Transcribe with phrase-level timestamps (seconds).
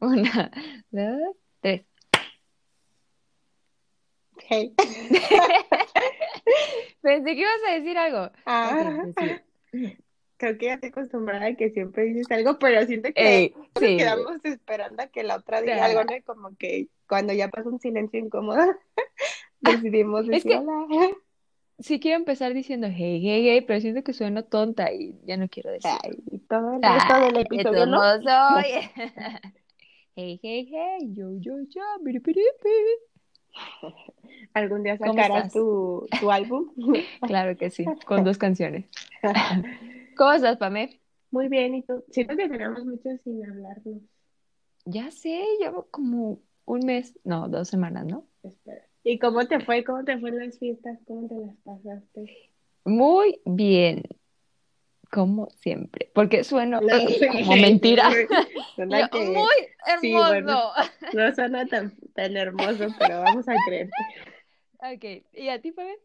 [0.00, 0.50] Una,
[0.90, 1.82] dos, tres.
[4.48, 4.74] Hey.
[7.02, 8.30] Pensé que ibas a decir algo.
[8.46, 9.14] Ah, pues
[9.72, 9.96] sí.
[10.38, 13.66] creo que ya estoy acostumbrada a que siempre dices algo, pero siento que Ey, nos
[13.84, 13.96] sí.
[13.96, 16.12] quedamos esperando a que la otra diga algo, ¿no?
[16.24, 18.60] Como que cuando ya pasa un silencio incómodo,
[19.60, 21.16] decidimos Es decir que- hola.
[21.78, 25.48] Sí quiero empezar diciendo hey, hey, hey, pero siento que sueno tonta y ya no
[25.48, 25.90] quiero decir.
[26.02, 26.12] Ay,
[26.46, 27.98] todo el del episodio, ¿no?
[28.22, 28.90] soy.
[30.16, 31.82] Hey, hey, hey, yo, yo, yo.
[34.54, 36.70] Algún día ¿Cómo sacarás tu, tu álbum.
[37.26, 38.86] Claro que sí, con dos canciones.
[40.16, 41.00] ¿Cómo estás, Pame?
[41.30, 42.04] Muy bien, ¿y tú?
[42.10, 44.02] Siento que tenemos mucho sin hablarnos.
[44.84, 48.26] Ya sé, llevo como un mes, no, dos semanas, ¿no?
[48.42, 48.84] Espera.
[49.04, 49.84] ¿Y cómo te fue?
[49.84, 50.98] ¿Cómo te fue en las fiestas?
[51.06, 52.50] ¿Cómo te las pasaste?
[52.84, 54.02] Muy bien,
[55.10, 56.88] como siempre, porque sueno No,
[57.32, 58.10] como mentira.
[58.76, 59.46] Suena Yo, que muy
[60.00, 60.28] sí, hermoso.
[60.28, 60.70] bueno.
[61.12, 63.92] no suena tan, tan hermoso, pero vamos a creerte.
[64.78, 65.96] Ok, ¿y a ti, Pame?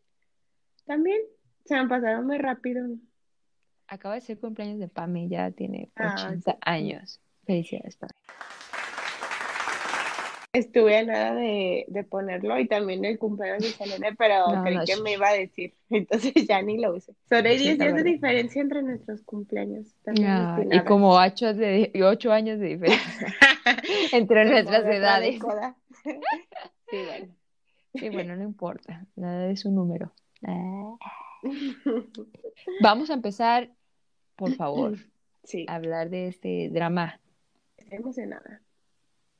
[0.86, 1.22] También
[1.66, 2.86] se me pasaron muy rápido.
[3.88, 6.58] Acaba de ser cumpleaños de Pame, ya tiene Ah, 80 sí.
[6.62, 7.22] años.
[7.45, 8.12] Felicidades, Pame.
[10.56, 14.75] Estuve a nada de, de ponerlo y también el cumpleaños de Selene, pero No, creí
[14.75, 17.14] no, que me iba a decir, entonces ya ni lo usé.
[17.28, 19.88] Solo hay Sí, 10 la días de diferencia entre nuestros cumpleaños.
[20.03, 23.36] También Ah, y como ocho, de, y ocho años de diferencia
[24.14, 25.39] entre nuestras edades.
[26.92, 27.36] Sí, bueno.
[27.95, 30.14] Sí, bueno, no importa, nada es un número.
[30.45, 30.95] Ah.
[32.81, 33.72] Vamos a empezar,
[34.36, 34.97] por favor,
[35.44, 37.19] Sí, a hablar de este drama.
[37.78, 38.62] estoy emocionada.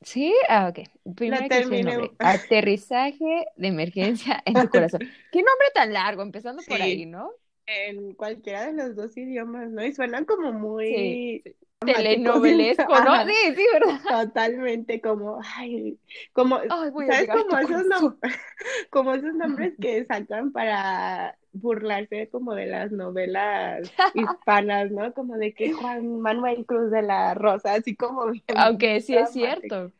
[0.02, 0.34] ¿Sí?
[0.48, 0.88] Ah, ok.
[1.14, 2.16] Primero que.
[2.22, 5.02] Aterrizaje de emergencia en tu corazón.
[5.30, 6.22] ¿Qué nombre tan largo?
[6.22, 7.30] Empezando por ahí, ¿no?
[7.66, 9.84] En cualquiera de los dos idiomas, ¿no?
[9.84, 11.56] Y suenan como muy Sí.
[11.84, 13.12] Telenovelesco, ¿no?
[13.12, 14.00] Ajá, Sí, sí, ¿verdad?
[14.08, 15.98] Totalmente, como, ay,
[16.32, 17.28] como, Ay, ¿sabes?
[17.30, 18.18] Como esos, nom-
[18.90, 25.12] como esos nombres que sacan para burlarse como de las novelas hispanas, ¿no?
[25.14, 29.92] Como de que Juan Manuel Cruz de la Rosa, así como Aunque sí es cierto.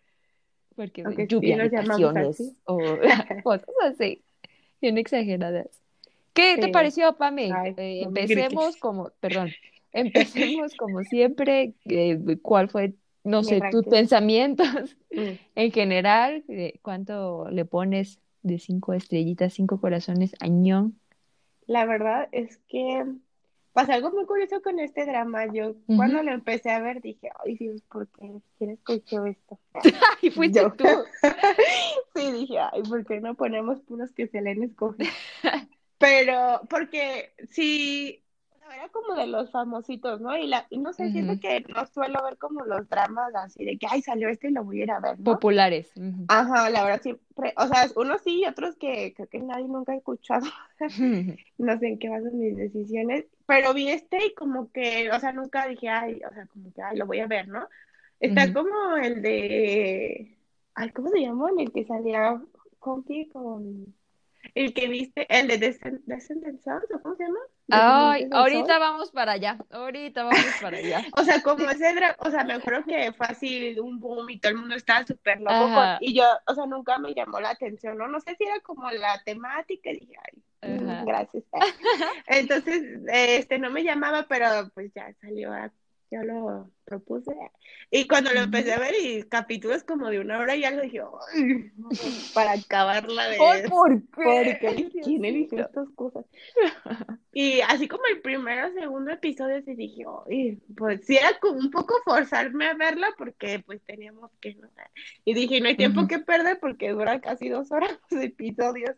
[0.75, 2.57] Porque Aunque sí lluvia pasiones así.
[2.67, 2.99] o
[3.45, 4.23] cosas así,
[4.81, 5.69] bien exageradas.
[6.35, 6.73] ¿Qué te Sí.
[6.73, 7.51] pareció, Pame?
[7.53, 9.55] Ay, Eh, empecemos como, perdón,
[9.93, 11.73] empecemos como siempre.
[11.87, 14.69] eh, ¿cuál fue, no sé, tus pensamientos
[15.13, 15.31] Mm.
[15.55, 16.45] en general?
[16.49, 21.01] Eh, ¿Cuánto le pones de cinco estrellitas, cinco corazones a Ñón?
[21.67, 23.05] La verdad es que
[23.73, 25.53] pasa algo muy curioso con este drama.
[25.53, 28.33] Yo cuando lo empecé a ver dije, ay Dios, ¿por qué?
[28.57, 29.59] ¿Quién escuchó esto?
[30.23, 30.73] Y fuiste Yo.
[30.73, 30.85] tú.
[32.15, 35.05] Sí, dije, ay, ¿por qué no ponemos puros que Selena escoge?
[35.99, 38.23] Pero, porque sí,
[38.71, 40.37] era como de los famositos, ¿no?
[40.37, 43.79] Y, la, y no sé, siento que no suelo ver como los dramas así de
[43.79, 45.25] que, ay, salió este y lo voy a ir a ver, ¿no?
[45.25, 45.93] Populares.
[46.29, 49.93] Ajá, la verdad siempre, o sea, unos sí y otros que creo que nadie nunca
[49.93, 50.47] ha escuchado.
[51.59, 55.33] no sé en qué basan mis decisiones, pero vi este y como que, o sea,
[55.33, 57.69] nunca dije, ay, o sea, como que, ay, lo voy a ver, ¿no?
[58.21, 60.39] Está como el de,
[60.75, 61.51] ay, ¿cómo se llama?
[61.59, 62.41] El que salía
[62.79, 63.95] Conky con,
[64.55, 67.39] el que viste, el de Descend- Descendants Sons, ¿o cómo se llama?
[67.69, 69.59] Ay, ahorita vamos para allá.
[69.71, 71.05] Ahorita vamos para allá.
[71.17, 74.53] O sea, como ese o sea, me acuerdo que fue así un boom y todo
[74.53, 77.99] el mundo estaba súper loco con, y yo, o sea, nunca me llamó la atención,
[77.99, 78.07] ¿no?
[78.07, 80.15] No sé si era como la temática, dije,
[80.63, 81.05] ay, mm, Ajá.
[81.05, 81.45] gracias.
[82.29, 85.73] Entonces, este, no me llamaba, pero pues ya salió, a-
[86.11, 87.33] yo lo propuse.
[87.91, 91.01] Y cuando lo empecé a ver y capítulos como de una hora, ya lo dije,
[91.01, 91.73] ay,
[92.35, 93.37] para acabarla de...
[93.69, 95.01] ¿por Porque qué?
[95.03, 96.25] ¿quién eligió estas cosas?
[97.33, 101.59] Y así como el primero o segundo episodio, sí dije, "Ay", pues sí era como
[101.59, 104.57] un poco forzarme a verla porque pues teníamos que.
[105.25, 108.97] Y dije, no hay tiempo que perder porque dura casi dos horas los episodios.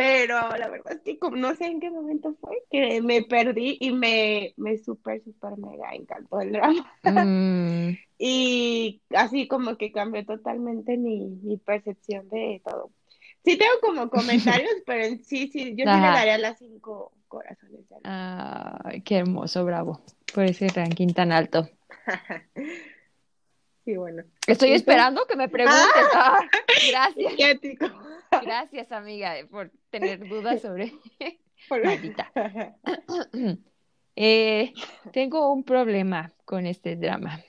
[0.00, 3.76] Pero la verdad es que como no sé en qué momento fue que me perdí
[3.80, 6.90] y me, me súper, súper mega encantó el drama.
[7.04, 12.90] Mm, Y así como que cambió totalmente mi, mi percepción de todo.
[13.44, 16.12] Sí tengo como comentarios, pero sí, sí, yo sí le Ajá.
[16.14, 17.86] daría las cinco corazones.
[17.90, 20.00] de Ay, qué hermoso, bravo.
[20.32, 21.68] Por ese ranking tan alto.
[23.84, 24.22] Sí, bueno.
[24.46, 24.76] Estoy ¿Y tú?
[24.76, 25.80] esperando que me preguntes.
[26.14, 26.38] Ah,
[26.90, 27.30] gracias.
[27.32, 27.86] Psiquiátrico.
[28.30, 30.92] Gracias, amiga, por tener dudas sobre.
[31.68, 31.82] Por-.
[34.16, 34.74] Eh,
[35.12, 37.40] tengo un problema con este drama.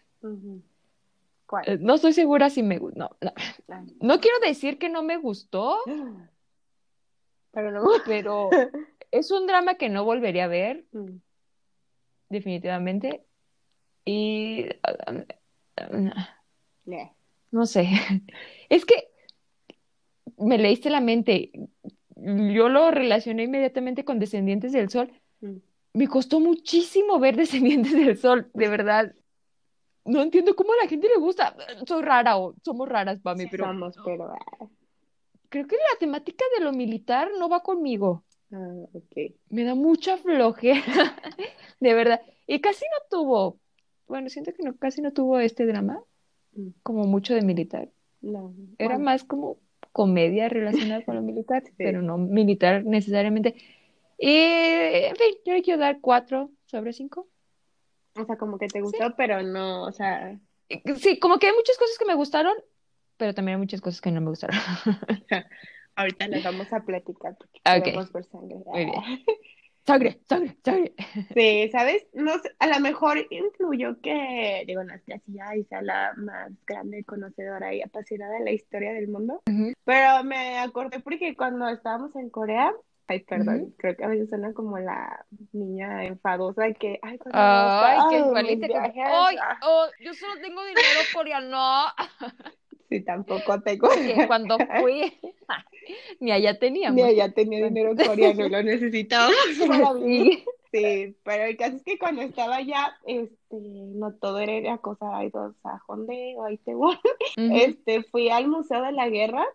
[1.46, 1.68] ¿Cuál?
[1.68, 2.98] Eh, No estoy segura si me gustó.
[3.00, 3.34] No, no.
[3.68, 3.84] Ah.
[4.00, 5.80] No quiero decir que no me gustó,
[7.52, 7.82] Pero no.
[8.06, 8.50] pero
[9.10, 11.18] es un drama que no volvería a ver, Mm.
[12.30, 13.26] definitivamente.
[14.06, 14.68] Y.
[16.86, 17.10] Nah.
[17.52, 17.90] no sé.
[18.70, 19.11] Es que
[20.42, 21.52] me leíste la mente.
[22.16, 25.12] Yo lo relacioné inmediatamente con Descendientes del Sol.
[25.40, 25.58] Mm.
[25.94, 29.16] Me costó muchísimo ver Descendientes del Sol, de verdad.
[30.06, 31.56] No entiendo cómo a la gente le gusta.
[31.88, 34.26] Soy rara o somos raras, Pami, Sí pero somos, pero...
[34.26, 34.68] ah,
[35.50, 38.24] creo que la temática de lo militar no va conmigo.
[38.52, 39.34] ah, ok.
[39.50, 40.82] Me da mucha flojera,
[41.80, 42.22] de verdad.
[42.48, 43.60] Y casi no tuvo,
[44.08, 46.04] bueno, siento que no, casi no tuvo este drama,
[46.54, 47.90] Mm, como mucho de militar.
[48.22, 48.54] No.
[48.78, 49.60] Era bueno, más como
[49.92, 51.74] comedia relacionada con lo militar, Sí.
[51.78, 53.56] pero no militar necesariamente.
[54.18, 57.28] Y, en fin, yo le quiero dar cuatro sobre cinco.
[58.16, 60.38] O sea, como que te gustó, pero no, o sea,
[60.70, 62.54] Eh, Sí, como que hay muchas cosas que me gustaron,
[63.18, 64.56] pero también hay muchas cosas que no me gustaron.
[65.96, 67.84] ahorita les vamos a platicar porque Ok.
[67.84, 68.58] queremos ver sangre.
[68.66, 69.02] Muy bien.
[69.86, 70.94] Sangre, sangre, sangre.
[71.36, 72.06] Sí, ¿sabes?
[72.14, 77.74] No sé, a lo mejor influyó que, digo, así ay, sea la más grande conocedora
[77.74, 79.42] y apasionada de la historia del mundo,
[79.84, 82.72] pero me acordé porque cuando estábamos en Corea,
[83.08, 88.20] ay, perdón, creo que a veces suena como la niña enfadosa que, ay, cuando Ay,
[88.20, 88.74] igualita que...
[88.74, 91.86] viajes, Ay, ah, oh, yo solo tengo dinero coreano.
[92.92, 93.88] sí, tampoco tengo,
[94.28, 95.14] cuando fui,
[96.20, 96.96] ni allá teníamos.
[96.96, 99.36] ni ella tenía dinero coreano lo necesitábamos
[99.68, 99.94] para.
[100.00, 100.46] Sí.
[100.72, 105.54] Pero el caso es que cuando estaba allá, este, no todo era, cosa, hay dos
[105.66, 106.96] a Honde o a Itaewon.
[107.38, 107.56] Ujú.
[107.56, 109.46] Este, fui al Museo de la Guerra,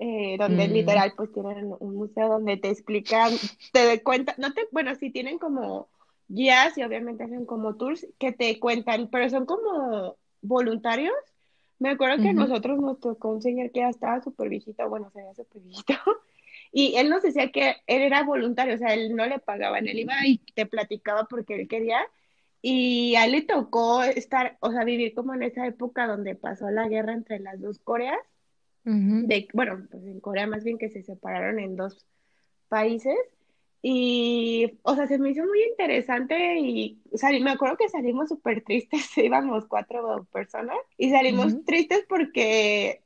[0.00, 0.72] eh, donde Mm.
[0.72, 3.32] literal, pues tienen un museo donde te explican,
[3.72, 5.88] te de cuenta, no te, bueno, sí tienen como
[6.28, 11.14] guías y obviamente hacen como tours que te cuentan, pero son como voluntarios.
[11.78, 12.40] Me acuerdo que a Ujú.
[12.40, 15.94] nosotros nos tocó un señor que ya estaba súper viejito, bueno, se veía súper viejito,
[16.72, 19.98] y él nos decía que él era voluntario, o sea, él no le pagaban, él
[19.98, 22.00] iba y te platicaba porque él quería,
[22.62, 26.70] y a él le tocó estar, o sea, vivir como en esa época donde pasó
[26.70, 28.18] la guerra entre las dos Coreas,
[28.84, 32.06] de, bueno, pues en Corea más bien que se separaron en dos
[32.68, 33.16] países,
[33.88, 38.64] y, o sea, se me hizo muy interesante y salí, me acuerdo que salimos súper
[38.64, 43.04] tristes, íbamos cuatro personas, y salimos tristes porque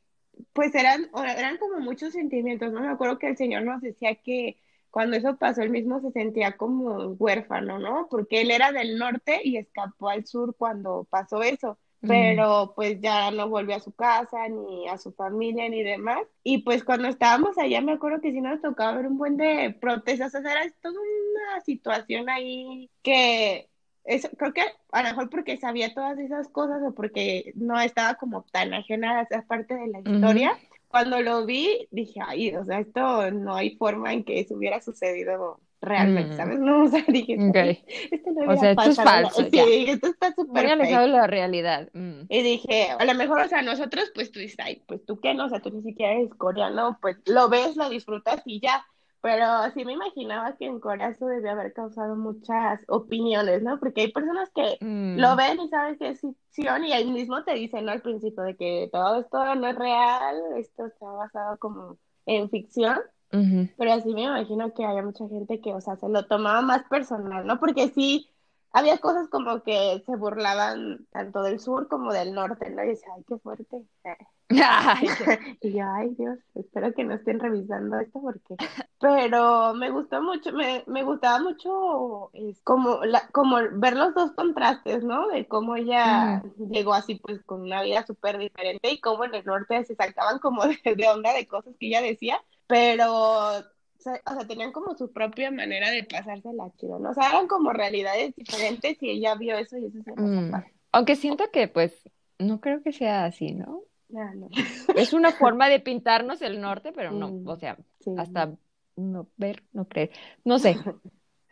[0.55, 2.81] pues eran, eran como muchos sentimientos, ¿no?
[2.81, 4.57] Me acuerdo que el Señor nos decía que
[4.89, 8.09] cuando eso pasó, él mismo se sentía como huérfano, ¿no?
[8.11, 11.79] Porque él era del norte y escapó al sur cuando pasó eso.
[12.01, 16.23] Pero pues ya no volvió a su casa, ni a su familia, ni demás.
[16.43, 19.77] Y pues cuando estábamos allá, me acuerdo que sí nos tocaba ver un buen de
[19.81, 23.69] protestas, o sea, era toda una situación ahí que
[24.05, 24.63] eso, creo que
[24.93, 29.19] a lo mejor porque sabía todas esas cosas o porque no estaba como tan ajena
[29.19, 30.59] a esa parte de la historia.
[30.89, 34.81] Cuando lo vi, dije, ay, o sea, esto no hay forma en que eso hubiera
[34.81, 36.37] sucedido realmente, Mm.
[36.37, 36.59] ¿sabes?
[36.61, 37.57] No, o sea, dije, Ok.
[37.57, 39.29] "Ay, esto no O sea, esto es pasado".
[39.31, 41.13] falso, Sí, esto está Muy súper alejado fake.
[41.13, 41.89] de la realidad.
[41.95, 42.21] Mm.
[42.29, 45.35] Y dije, a lo mejor, o sea, nosotros, pues tú dices, ay, pues tú qué
[45.35, 48.85] no, o sea, tú ni siquiera eres coreano, pues lo ves, lo disfrutas y ya.
[49.23, 49.45] Pero
[49.75, 53.79] sí me imaginaba que en Corea eso debía haber causado muchas opiniones, ¿no?
[53.79, 55.37] Porque hay personas que lo Mm.
[55.37, 57.93] ven y saben que es ficción y ahí mismo te dicen, ¿no?
[57.93, 62.99] Al principio de que todo esto no es real, esto está basado como en ficción.
[63.31, 66.83] Pero así me imagino que había mucha gente que, o sea, se lo tomaba más
[66.89, 67.61] personal, ¿no?
[67.61, 68.29] Porque sí,
[68.73, 72.85] había cosas como que se burlaban tanto del sur como del norte, ¿no?
[72.85, 73.83] Y decía, ay, qué fuerte.
[74.51, 75.07] Ay,
[75.61, 78.57] Y yo, ay, Dios, espero que no estén revisando esto porque...
[79.01, 84.33] Pero me gustó mucho, me, me gustaba mucho es como, la, como ver los dos
[84.33, 85.29] contrastes, ¿no?
[85.29, 89.45] De cómo ella llegó así pues con una vida súper diferente y cómo en el
[89.45, 93.13] norte se sacaban como de, de onda de cosas que ella decía, pero
[93.59, 97.11] o sea, o sea, tenían como su propia manera de pasársela chido, ¿no?
[97.11, 100.53] O sea, eran como realidades diferentes y ella vio eso y eso se Mm.
[100.93, 102.09] Aunque siento que, pues,
[102.39, 103.83] no creo que sea así, ¿no?
[104.17, 104.49] Ah, no.
[104.97, 107.47] Es una forma de pintarnos el norte, pero no, Mm.
[107.49, 108.11] o sea, Sí.
[108.17, 108.55] hasta
[108.97, 110.11] no ver, no creer.
[110.45, 110.77] No sé.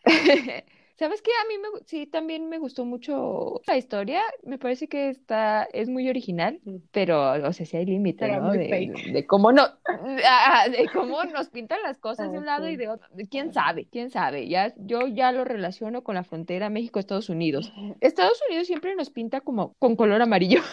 [0.98, 1.30] ¿Sabes qué?
[1.30, 4.20] A mí me, sí, también me gustó mucho la historia.
[4.42, 6.76] Me parece que está, es muy original, Mm.
[6.90, 8.50] pero, o sea, sí hay límite, ¿no?
[8.50, 12.88] De, cómo no, de cómo nos pintan las cosas de un Ah, lado y de
[12.88, 13.08] otro.
[13.30, 13.86] ¿Quién sabe?
[13.90, 14.48] ¿Quién sabe?
[14.48, 17.72] Ya, yo ya lo relaciono con la frontera México-Estados Unidos.
[18.00, 20.60] Estados Unidos siempre nos pinta como con color amarillo,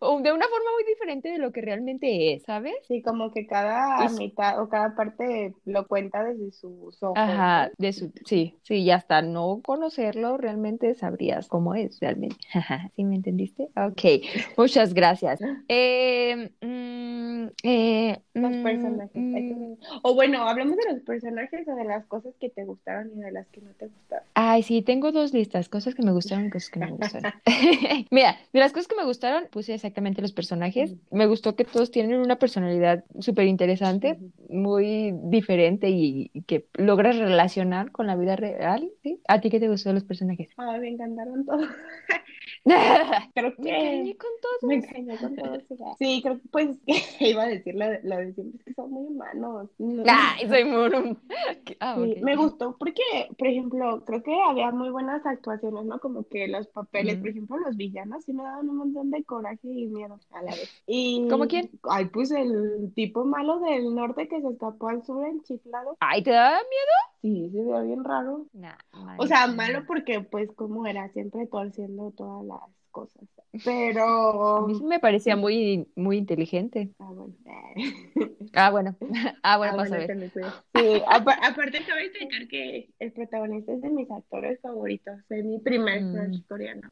[0.00, 2.74] de una forma muy diferente de lo que realmente es, ¿sabes?
[2.88, 7.92] Sí, como que cada mitad o cada parte lo cuenta desde sus ojos, Ajá, de
[7.92, 8.90] su, sí, sí, y
[9.22, 12.36] hasta no conocerlo realmente sabrías cómo es realmente.
[12.96, 13.68] ¿Sí me entendiste?
[13.76, 14.22] Ok,
[14.58, 15.40] muchas gracias.
[15.68, 19.10] Eh, mm, Eh, Los mm, personajes.
[19.14, 19.72] mm.
[20.02, 23.32] O bueno, hablemos de los personajes o de las cosas que te gustaron y de
[23.32, 24.24] las que no te gustaron.
[24.34, 27.32] Ay, sí, tengo dos listas, cosas que me gustaron y cosas que no me gustaron.
[28.10, 30.94] Mira, de las cosas que me gustaron, puse exactamente los personajes.
[31.10, 37.16] Me gustó que todos tienen una personalidad súper interesante, muy diferente y, y que logras
[37.18, 39.11] relacionar con la vida real, ¿sí?
[39.28, 40.48] ¿A ti qué te gustó de los personajes?
[40.56, 41.68] Ay, me encantaron todos.
[42.64, 42.74] Me
[43.34, 44.30] Creo que con
[44.68, 44.84] me todos.
[44.84, 45.62] engañé con todos.
[45.68, 46.78] sí, Sí, creo que pues
[47.18, 49.70] que iba a decir lo, de- lo de siempre, es que son muy humanos.
[49.78, 51.16] Soy muy...
[51.80, 53.02] Ah, Sí, me gustó porque,
[53.38, 55.98] por ejemplo, creo que había muy buenas actuaciones, ¿no?
[56.00, 59.58] Como que los papeles, por ejemplo, los villanos sí me daban un montón de coraje
[59.68, 60.70] y miedo a la vez.
[60.86, 61.70] Y, ¿Cómo quién?
[61.84, 66.30] ay, pues el tipo malo del norte que se escapó al sur enchiflado, Ay, ¿te
[66.30, 67.11] daba miedo?
[67.22, 68.46] Sí, se veía bien raro.
[68.52, 68.76] Nah,
[69.18, 72.60] O sea, malo porque, pues, como era, siempre torciendo todas las
[72.92, 73.24] cosas.
[73.38, 76.90] A Pero, mí sí me parecía muy, muy inteligente.
[77.00, 77.34] ah, bueno.
[78.54, 78.94] Ah, bueno.
[79.42, 80.16] Ah, bueno, Ah, pasa a bueno, ver.
[80.36, 80.52] no.
[80.74, 85.58] Sí, apa- aparte cabe destacar que el protagonista es de mis actores favoritos, fue mi
[85.58, 86.12] primer Mm.
[86.12, 86.82] crush coreano.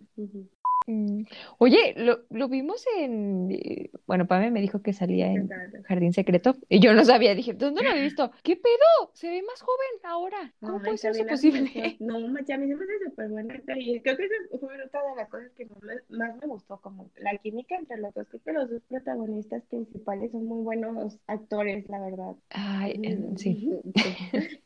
[0.86, 1.24] Mm.
[1.58, 3.50] Oye, lo, lo vimos en...
[3.52, 5.78] eh, Bueno, Pame me dijo que salía en Exacto.
[5.84, 7.34] Jardín Secreto y yo no sabía.
[7.34, 8.32] Dije, ¿dónde lo he visto?
[8.42, 9.10] ¿Qué pedo?
[9.12, 10.54] Se ve más joven ahora.
[10.60, 11.96] ¿Cómo puede ser eso posible?
[12.00, 15.02] No, macho, a mí se me hace súper buena y creo que esa fue otra
[15.10, 18.26] de las cosas que más me, más me gustó, como la química entre los dos.
[18.28, 22.34] Creo que los dos protagonistas principales son muy buenos actores, la verdad.
[22.50, 23.72] Ay, eh, sí.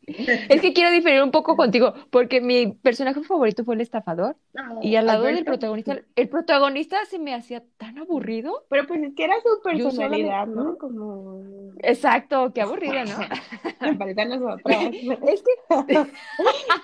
[0.07, 4.37] Es que quiero diferir un poco contigo, porque mi personaje favorito fue el estafador
[4.83, 8.64] y al lado del protagonista, el protagonista se me hacía tan aburrido.
[8.69, 10.76] Pero pues es que era su personalidad, ¿no?
[10.78, 11.43] Como...
[11.78, 13.19] Exacto, qué aburrido, ¿no?
[15.25, 16.07] Es que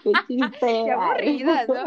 [0.02, 0.58] Qué chiste.
[0.60, 1.84] qué aburrida, ¿no?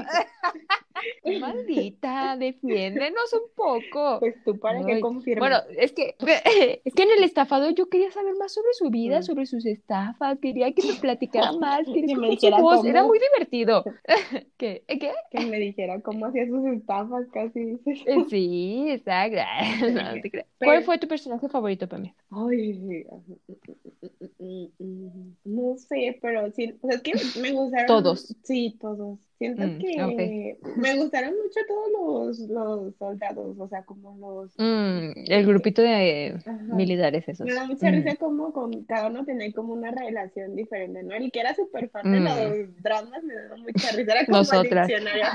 [1.40, 4.20] Maldita, defiéndenos un poco.
[4.20, 5.40] Pues tú para Ay, que confirmes.
[5.40, 6.16] Bueno, es que,
[6.86, 9.24] es que en el estafador yo quería saber más sobre su vida, Mm.
[9.24, 12.84] sobre sus estafas, quería que me platicara más, quería Que me dijera cómo.
[12.86, 13.84] era muy divertido.
[14.58, 14.84] ¿Qué?
[14.88, 15.12] ¿Qué?
[15.32, 17.78] que me dijera cómo hacía sus estafas casi.
[17.86, 19.38] Eh, Sí, exacto.
[19.94, 20.48] No, te creas.
[20.58, 22.16] Pero- ¿Cuál fue tu personaje favorito, Pamela?
[22.32, 23.06] Ay,
[25.46, 27.88] no sé, pero sí, o sea, es que me gustaron.
[27.88, 28.36] Todos.
[28.44, 29.20] Sí, todos.
[29.38, 34.54] Siento Mm, que me gustaron mucho todos los, los soldados, o sea, como los.
[34.58, 36.52] Mm, el grupito de Ajá.
[36.76, 37.46] militares esos.
[37.46, 37.94] Me da mucha Mm.
[37.96, 41.14] risa como con cada uno tenía como una relación diferente, ¿no?
[41.16, 42.24] El que era súper fan de Mm.
[42.24, 44.88] los dramas me daba mucha risa, era como Nosotras.
[44.88, 45.26] diccionario.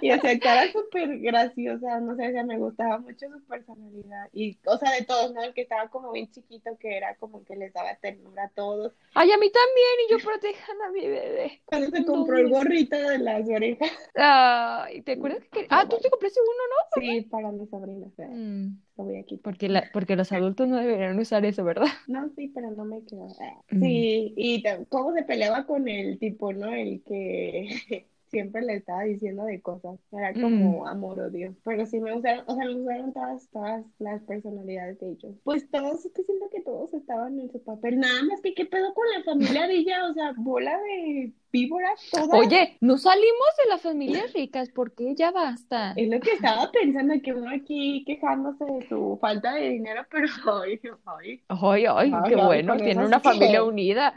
[0.00, 3.40] Y o sea, que era súper graciosa, no sé, o sea, me gustaba mucho su
[3.46, 4.28] personalidad.
[4.32, 5.42] Y, o sea, de todos, ¿no?
[5.42, 8.92] El que estaba como bien chiquito, que era como que les daba ternura a todos.
[9.14, 11.60] Ay, a mí también, y yo protejan a mi bebé.
[11.64, 13.90] Cuando se compró el gorrito de las orejas.
[14.30, 16.52] Ay, ¿te acuerdas que quer- Ah, tú te compraste uno,
[17.06, 18.34] Sí, para mi sobrina, o sea, ¿no?
[18.36, 19.42] Mm, lo voy a quitar.
[19.42, 21.86] porque la, porque los adultos no deberían usar eso, ¿verdad?
[22.08, 23.26] No, sí, pero no me quedó.
[23.40, 23.80] Ah, Mm.
[23.82, 26.72] Sí, y cómo se peleaba con el tipo, ¿no?
[26.72, 27.68] El que
[28.28, 29.98] siempre le estaba diciendo de cosas.
[30.12, 31.54] Era como amor odio.
[31.64, 35.34] Pero sí me gustaron, o sea, me gustaron todas, todas las personalidades de ellos.
[35.44, 37.98] Pues todos, es que siento que todos estaban en su papel.
[38.00, 42.00] Nada más que qué pedo con la familia de ella, o sea, bola de víboras
[42.10, 42.28] todas.
[42.32, 45.92] Oye, no salimos de las familias ricas, porque ya basta.
[45.96, 50.26] Es lo que estaba pensando, que uno aquí quejándose de su falta de dinero, pero
[50.62, 50.80] ay,
[51.48, 54.14] Ay, ay, Ay, qué ay, bueno, tiene una que- familia unida.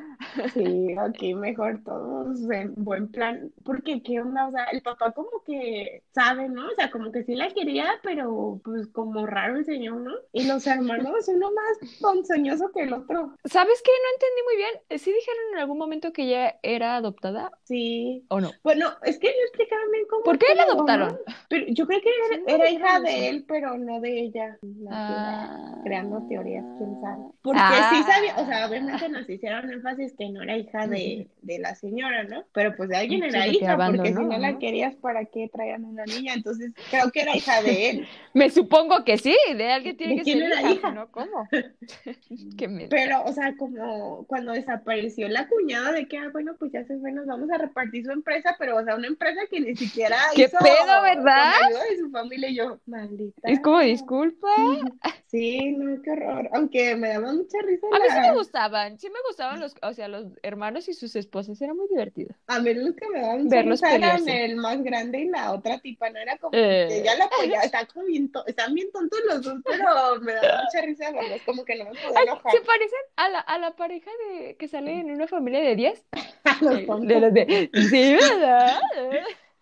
[0.54, 5.30] Sí, aquí mejor todos en buen plan, porque qué onda, o sea, el papá como
[5.46, 6.68] que sabe, ¿no?
[6.68, 10.12] O sea, como que sí la quería, pero pues como raro el señor, ¿no?
[10.34, 13.34] Y los hermanos, uno más ponzoñoso que el otro.
[13.46, 13.92] ¿Sabes qué?
[13.92, 15.00] No entendí muy bien.
[15.00, 17.21] ¿Sí dijeron en algún momento que ella era adoptada
[17.64, 18.24] Sí.
[18.30, 18.52] o no?
[18.64, 21.18] Bueno, es que no explicaron bien cómo ¿Por qué la adoptaron?
[21.50, 24.58] Pero yo creo que era, Sí, era no hija de él, pero no de ella.
[24.80, 25.82] La Ah.
[25.84, 27.24] creando teorías, quién sabe.
[27.42, 27.90] Porque Ah.
[27.94, 31.76] sí sabía, o sea, obviamente nos hicieron énfasis que no era hija de, de la
[31.76, 32.44] señora, ¿no?
[32.54, 36.06] Pero pues de alguien era hija, porque si no la querías, ¿para qué traían una
[36.06, 36.34] niña?
[36.34, 38.08] Entonces creo que era hija de él.
[38.34, 40.92] Me supongo que sí, de alguien tiene ¿De que quién ser era hija, hija?
[40.92, 41.12] ¿no?
[41.12, 41.48] ¿Cómo?
[42.58, 46.84] Qué Pero, o sea, como cuando desapareció la cuñada de que, ah, bueno, pues ya
[46.86, 49.76] se fue, nos vamos a repartir su empresa, pero, o sea, una empresa que ni
[49.76, 51.54] siquiera ¿Qué hizo pedo, verdad?
[51.90, 53.42] de su familia y yo, maldita.
[53.50, 54.48] Es como, disculpa.
[55.32, 56.50] Sí, no, qué horror.
[56.52, 59.74] Aunque me daba mucha risa A mí sí la- me gustaban, sí me gustaban los,
[59.82, 62.36] o sea, los hermanos y sus esposas, era muy divertido.
[62.48, 65.80] A mí los que me daban Verlos risa eran el más grande y la otra
[65.80, 66.88] tipa, no era como Eh.
[66.90, 70.34] que ya la apoyaba, están como bien, to- están bien tontos los dos, pero me
[70.34, 72.52] daba mucha risa verlos, como que no me podía enojar.
[72.52, 76.06] se parecen a la, a la pareja de que sale en una familia de 10.
[76.62, 76.82] Los.
[77.08, 78.80] De los de, sí, ¿verdad?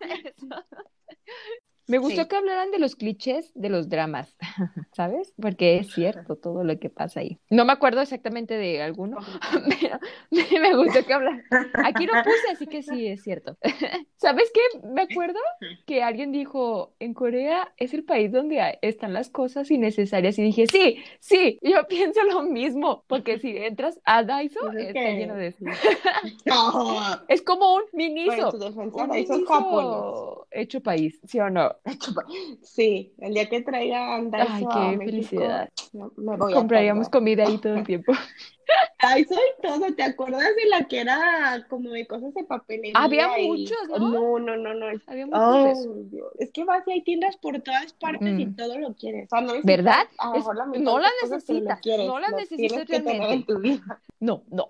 [0.00, 0.64] Eso.
[1.90, 2.28] Me gustó Sí.
[2.28, 4.36] que hablaran de los clichés de los dramas,
[4.92, 5.32] ¿sabes?
[5.40, 7.38] Porque es cierto todo lo que pasa ahí.
[7.50, 9.18] No me acuerdo exactamente de alguno,
[9.80, 9.98] pero
[10.60, 11.42] me gustó que hablaran.
[11.84, 13.56] Aquí lo puse, así que sí, es cierto.
[14.16, 14.86] ¿Sabes qué?
[14.86, 15.38] Me acuerdo
[15.86, 20.38] que alguien dijo, en Corea es el país donde están las cosas innecesarias.
[20.38, 24.86] Y dije, sí, sí, yo pienso lo mismo, porque si entras a Daiso, Pues es
[24.88, 25.64] está que- lleno de eso.
[26.44, 31.48] No, Es como un Bueno, miniso, en su defensa, un miniso hecho país, ¿sí o
[31.50, 31.74] no?
[32.62, 35.68] Sí, el día que traigan Ay, qué a México, felicidad.
[35.92, 38.12] me voy Compraríamos comida ahí todo el tiempo.
[39.02, 42.92] Daiso y todo, ¿te acuerdas de la que era como de cosas de papelería?
[42.96, 43.98] Había y- muchos, ¿no?
[43.98, 44.86] No, no, no, no.
[45.06, 45.40] Había muchos.
[45.86, 46.20] Ay.
[46.38, 48.56] Es que vas y hay tiendas por todas partes y Mm.
[48.56, 49.26] todo lo quieres.
[49.26, 50.06] O sea, no necesitas ¿Verdad?
[50.18, 53.32] a Es- la no lo necesitas, quieres, no las lo necesitas realmente.
[53.32, 54.00] en tu vida.
[54.20, 54.68] No, no,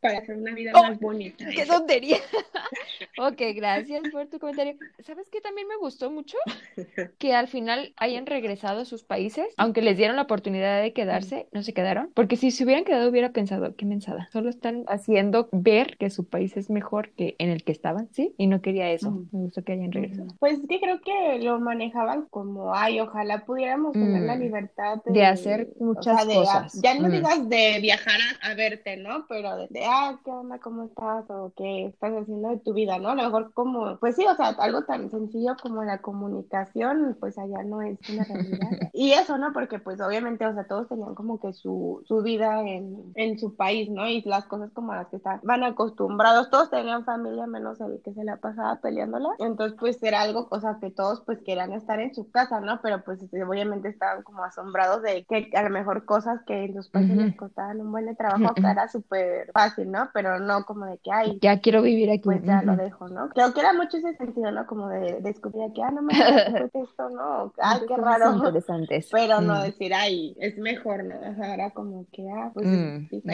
[0.00, 1.44] Para hacer una vida Oh, más bonita.
[1.54, 2.18] ¡Qué tontería!
[3.18, 4.76] Ok, gracias por tu comentario.
[5.04, 6.36] ¿Sabes qué también me gustó mucho?
[7.18, 11.46] Que al final hayan regresado a sus países, aunque les dieron la oportunidad de quedarse,
[11.52, 12.10] no se quedaron.
[12.14, 14.28] Porque si se hubieran quedado, hubiera pensado, qué mensada.
[14.32, 18.34] Solo están haciendo ver que su país es mejor que en el que estaban, ¿sí?
[18.38, 19.10] Y no quería eso.
[19.32, 20.28] Me gustó que hayan regresado.
[20.40, 24.40] Pues es que creo que lo manejaban como, ay, ojalá pudiéramos tener la Mm.
[24.40, 26.80] libertad De hacer o muchas sea, de, cosas.
[26.82, 27.12] ya no Mm.
[27.12, 29.26] digas de viajar a, a verte, ¿no?
[29.28, 30.58] Pero de, de, ah, ¿qué onda?
[30.58, 31.28] ¿Cómo estás?
[31.30, 33.10] O qué estás haciendo de tu vida, ¿no?
[33.10, 37.38] A lo mejor como, pues sí, o sea, algo tan sencillo como la comunicación, pues
[37.38, 38.70] allá no es una realidad.
[38.94, 39.52] Y eso, ¿no?
[39.52, 43.54] Porque pues obviamente, o sea, todos tenían como que su, su vida en, en su
[43.56, 44.08] país, ¿no?
[44.08, 48.12] Y las cosas como las que están, van acostumbrados, todos tenían familia menos el que
[48.14, 49.28] se la pasaba peleándola.
[49.38, 52.80] Entonces, pues era algo, o sea, que todos pues querían estar en su casa, ¿no?
[52.82, 56.74] Pero pues este, obviamente estaban como asombrados de que a lo mejor cosas que en
[56.74, 60.08] sus países les costaban un buen de trabajo, acá era súper fácil, ¿no?
[60.14, 62.22] Pero no como de que, ay, Ya quiero vivir aquí.
[62.24, 63.28] pues ya lo dejo, ¿no?
[63.30, 64.66] Creo que era mucho ese sentido, ¿no?
[64.66, 67.52] Como de descubrir que, ah, no me gusta esto, ¿no?
[67.58, 68.34] Ay, qué raro.
[68.36, 69.08] interesantes.
[69.10, 69.62] Pero no Mm.
[69.64, 71.14] decir, ay, es mejor, ¿no?
[71.14, 73.24] Ajá, era como que, ah, pues Mm, es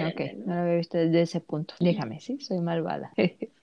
[0.45, 1.75] no lo había visto desde ese punto.
[1.81, 3.13] Déjame, sí, soy malvada.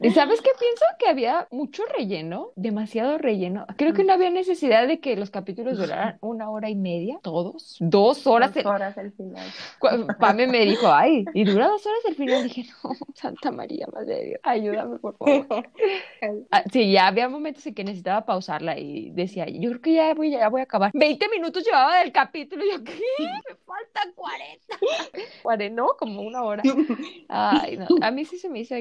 [0.00, 0.84] ¿Y sabes qué pienso?
[0.98, 3.66] Que había mucho relleno, demasiado relleno.
[3.76, 7.76] Creo que no había necesidad de que los capítulos duraran una hora y media, todos,
[7.80, 8.54] dos horas.
[8.54, 9.46] Dos el- horas al final.
[10.20, 12.42] Pame me dijo, ay, y dura dos horas el final.
[12.44, 15.46] Dije, no, Santa María, Madre de Dios, ayúdame, por favor.
[16.50, 20.14] Ah, sí, ya había momentos en que necesitaba pausarla y decía, yo creo que ya
[20.14, 20.90] voy, ya voy a acabar.
[20.94, 22.92] 20 minutos llevaba del capítulo y yo, ¿qué?
[23.18, 24.78] Me faltan 40.
[25.42, 26.62] 40, no, como una hora.
[27.28, 28.74] Ay, no, a mí sí se me hizo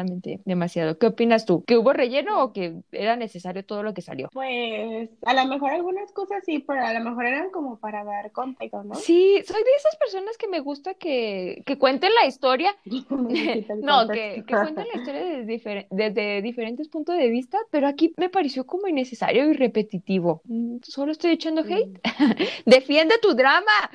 [0.00, 0.98] exageradamente demasiado.
[0.98, 1.64] ¿Qué opinas tú?
[1.64, 4.28] ¿Que hubo relleno o que era necesario todo lo que salió?
[4.32, 8.32] Pues a lo mejor algunas cosas sí, pero a lo mejor eran como para dar
[8.32, 8.94] contexto, ¿no?
[8.94, 12.74] Sí, soy de esas personas que me gusta que, que cuenten la historia
[13.82, 18.28] No, que, cuenten la historia desde, difer- desde diferentes puntos de vista, pero aquí me
[18.28, 20.42] pareció como innecesario y repetitivo.
[20.44, 22.00] Mm, Solo estoy echando hate.
[22.66, 23.90] ¡Defiende tu drama!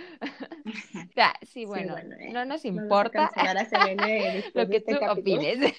[1.15, 3.31] Ya, sí, bueno, bueno, eh, no nos importa
[4.53, 5.41] lo que este tú capítulo.
[5.41, 5.73] opines.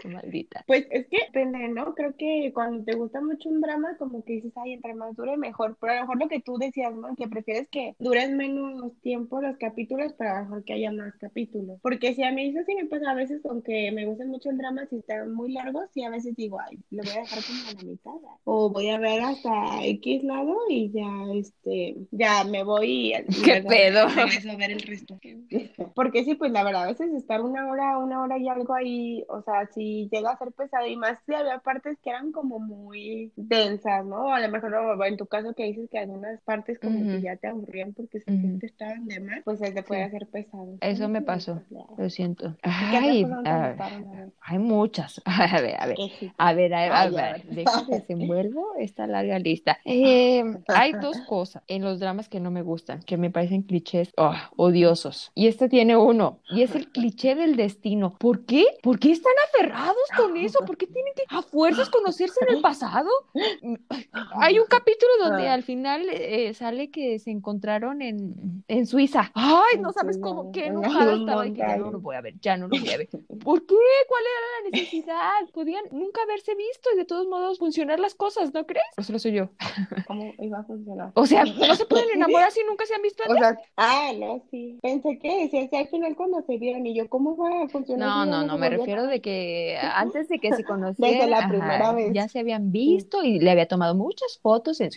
[0.00, 0.64] Qué maldita.
[0.66, 1.94] Pues es que depende, ¿no?
[1.94, 5.36] Creo que cuando te gusta mucho un drama, como que dices, ay, entre más dure
[5.36, 5.76] mejor.
[5.80, 7.14] Pero a lo mejor lo que tú decías, ¿no?
[7.16, 11.14] Que prefieres que duren menos tiempo los capítulos, pero a lo mejor que haya más
[11.16, 11.78] capítulos.
[11.82, 14.58] Porque si a mí eso sí me pasa a veces, aunque me gustan mucho el
[14.58, 17.68] drama, si están muy largos, sí a veces digo, ay, lo voy a dejar como
[17.68, 18.14] a la mitad.
[18.14, 18.40] ¿eh?
[18.44, 23.12] O voy a ver hasta X lado y ya, este, ya me voy y,
[23.44, 24.08] ¿Qué pedo?
[24.08, 25.18] regreso a ver el resto.
[25.94, 29.24] Porque sí, pues la verdad, a veces estar una hora, una hora y algo ahí,
[29.28, 32.58] o sea, si llega a ser pesado y más si había partes que eran como
[32.58, 34.32] muy densas, ¿no?
[34.32, 34.74] A lo mejor
[35.06, 37.24] en tu caso que dices que algunas partes como que Ujú.
[37.24, 38.24] ya te aburrían porque Ujú.
[38.26, 40.06] sentías que estaban de más, pues se te puede Sí.
[40.08, 40.76] hacer pesado.
[40.80, 41.60] Eso me Sí, pasó.
[41.98, 42.56] Lo siento.
[42.62, 44.06] ¿Y qué otras Ay, a ver, gustaron?
[44.06, 44.28] A ver.
[44.40, 45.22] hay muchas.
[45.52, 45.96] A ver, a ver.
[45.96, 46.32] ¿Qué sí?
[46.38, 47.44] A ver, a ver, a ver,
[47.88, 49.78] desenvuelvo esta larga lista.
[49.84, 54.12] Eh, hay dos cosas en los dramas que no me gustan, que me parecen clichés
[54.16, 55.30] oh, odiosos.
[55.34, 58.16] Y este tiene uno, y es el cliché del destino.
[58.18, 58.64] ¿Por qué?
[58.82, 60.60] ¿Por qué están aferrados con eso?
[60.66, 63.08] ¿Por qué tienen que a fuerzas conocerse en el pasado?
[64.40, 65.54] Hay un capítulo donde Ah.
[65.54, 69.30] al final eh, sale que se encontraron en, en Suiza.
[69.34, 72.34] Ay, no sabes cómo, qué en enojada estaba que ya no lo voy a ver,
[72.40, 73.08] ya no lo voy a ver.
[73.44, 73.74] ¿Por qué?
[74.08, 75.30] ¿Cuál era la necesidad?
[75.52, 78.84] Podían nunca haberse visto y de todos modos funcionar las cosas, ¿no crees?
[78.96, 79.50] O solo soy yo.
[80.06, 81.10] ¿Cómo iba a funcionar?
[81.14, 83.46] O sea, no se pueden enamorar si nunca se han visto O antes.
[83.48, 84.78] sea, ah, no, sí.
[84.82, 88.08] Pensé que decías decía al final cuando se vieron y yo, ¿cómo va a funcionar?
[88.08, 91.48] No, no, no, me refiero de que antes de que se conocieran, Desde la ajá,
[91.48, 92.12] primera vez.
[92.12, 94.78] ya se habían visto y le había tomado muchas fotos.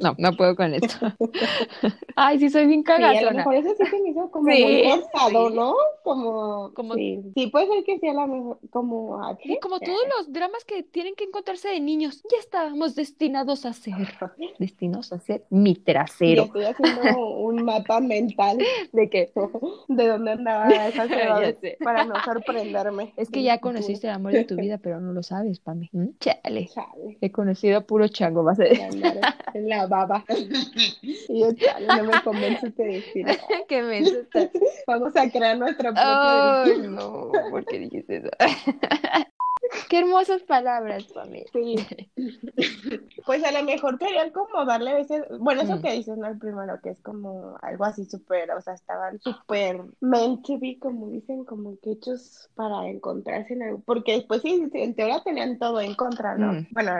[0.00, 0.94] No, no puedo con esto.
[2.14, 3.32] Ay, sí, soy bien Sí, a lo cagatona.
[3.38, 5.56] mejor eso sí se me hizo como Sí, muy forzado, sí.
[5.56, 5.74] ¿no?
[6.04, 9.80] Como, Como- sí, sí puede ser que sea a lo mejor como ¿a Sí, como
[9.80, 13.94] todos los dramas que tienen que encontrarse de niños, ya estábamos destinados a ser,
[14.60, 16.42] destinados a ser mi Y trasero.
[16.44, 18.58] estoy haciendo un mapa mental
[18.92, 19.32] De que
[19.88, 23.12] de dónde andaba esa ciudad para no sorprenderme.
[23.16, 25.88] es que ya conociste el amor de tu vida, pero no lo sabes, Pame.
[25.92, 26.08] ¿Mm?
[26.20, 26.68] Chale.
[26.68, 29.20] Chale, He conocido a puro chango, vas a de decir.
[29.54, 30.24] la baba.
[31.30, 33.32] Y yo, chale, no me convence este destino.
[33.68, 34.50] que me está-
[34.86, 36.90] Vamos a crear nuestro propio Ay, destino.
[36.90, 38.28] no, ¿por qué dijiste eso?
[39.88, 41.44] Qué hermosas palabras, Pame.
[41.52, 41.76] Sí.
[43.26, 45.82] Pues a lo mejor querían como darle veces, bueno, eso Mm.
[45.82, 46.26] que dices, ¿no?
[46.28, 50.78] El primero, que es como algo así súper, o sea, estaban súper meant to be,
[50.78, 55.58] como dicen, como que hechos para encontrarse en algo, porque después sí, en teoría tenían
[55.58, 56.52] todo en contra, ¿no?
[56.54, 56.66] Mm.
[56.70, 56.92] Bueno,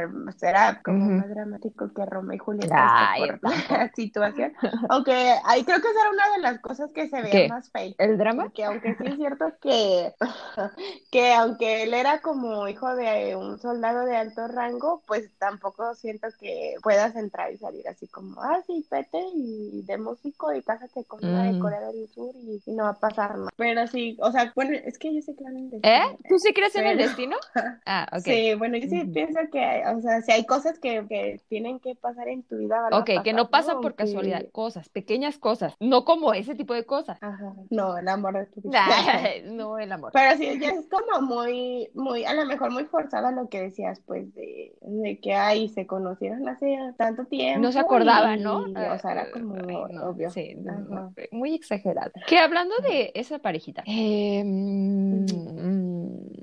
[0.42, 2.76] era como más dramático que Romeo y Julieta
[3.12, 4.52] Ay, por la situación,
[4.88, 7.96] aunque ahí creo que esa era una de las cosas que se veía más fake.
[7.98, 8.44] ¿El drama?
[8.44, 10.12] Porque aunque sí es cierto que,
[11.10, 16.28] que aunque él era como hijo de un soldado de alto rango, pues tampoco siento
[16.40, 21.04] que puedas entrar y salir así como, ah, sí, vete y de músico y cásate
[21.04, 21.60] con una de Mm.
[21.60, 23.50] Corea del Sur y, y no va a pasar nada.
[23.56, 26.16] Pero sí, o sea, bueno, es que yo sé que en ¿Eh?
[26.28, 27.36] ¿Tú sí crees en el destino?
[27.86, 28.20] Ah, ok.
[28.24, 31.94] Sí, bueno, yo sí pienso que, o sea, si hay cosas que, que tienen que
[31.94, 33.80] pasar en tu vida, van a Ok, que no pasan ¿no?
[33.82, 37.18] por Aunque- casualidad, cosas, pequeñas cosas, no como ese tipo de cosas.
[37.20, 37.52] Ajá.
[37.70, 38.86] No, el amor de tu vida.
[39.44, 40.12] no el amor.
[40.12, 44.00] Pero sí, ya es como muy, muy, a lo mejor muy forzada lo que decías,
[44.06, 47.60] pues, de, de que ahí se conocieron hace tanto tiempo.
[47.60, 48.66] No se acordaban, ¿no?
[48.66, 50.30] y, o sea, era Eh, como ay, no, obvio.
[50.30, 51.10] Sí, no, Ajá.
[51.30, 52.10] muy exagerada.
[52.26, 54.42] Que hablando de esa parejita, eh,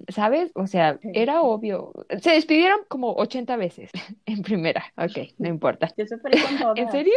[0.10, 0.52] ¿sabes?
[0.56, 1.91] O sea, era obvio.
[2.22, 3.91] Se despidieron como 80 veces
[4.26, 4.84] en primera.
[4.98, 5.88] Ok, no importa.
[5.98, 6.78] Yo con todas.
[6.78, 7.13] ¿En serio?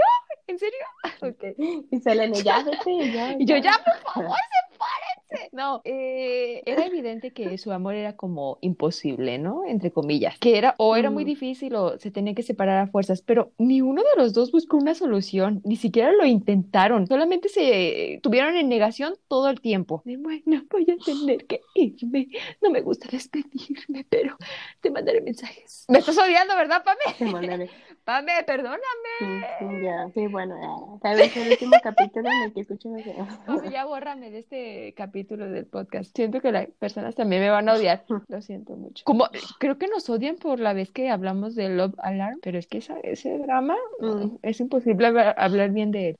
[0.46, 0.79] ¿En serio?
[1.22, 1.44] Ok.
[1.90, 3.33] Y Selene, ya vete, ya.
[3.38, 4.37] Y yo, ya, por favor,
[4.79, 5.51] sepárense.
[5.53, 9.64] No, eh, era evidente que su amor era como imposible, ¿no?
[9.67, 10.38] Entre comillas.
[10.38, 13.81] Que era, o era muy difícil o se tenían que separar a fuerzas, pero ni
[13.81, 18.69] uno de los dos buscó una solución, ni siquiera lo intentaron, solamente se tuvieron en
[18.69, 20.03] negación todo el tiempo.
[20.05, 22.29] De, bueno, voy a tener que irme.
[22.62, 24.37] No me gusta despedirme, pero
[24.81, 25.85] te mandaré mensajes.
[25.88, 27.14] Me estás odiando, ¿verdad, Pame?
[27.19, 27.71] Te mandaré.
[28.05, 28.81] Pame, perdóname.
[29.21, 30.99] Mm, Ya, sí, bueno, ya.
[31.03, 33.11] Tal vez el último capítulo en el que escuchen eso.
[33.47, 36.14] Pame, ya bórrame de este capítulo del podcast.
[36.14, 38.04] Siento que las personas también me van a odiar.
[38.28, 39.04] Lo siento mucho.
[39.04, 39.26] Como
[39.59, 42.78] creo que nos odian por la vez que hablamos de Love Alarm, pero es que
[42.78, 44.37] esa- ese drama Mm.
[44.42, 46.16] es imposible hablar, hablar bien de él.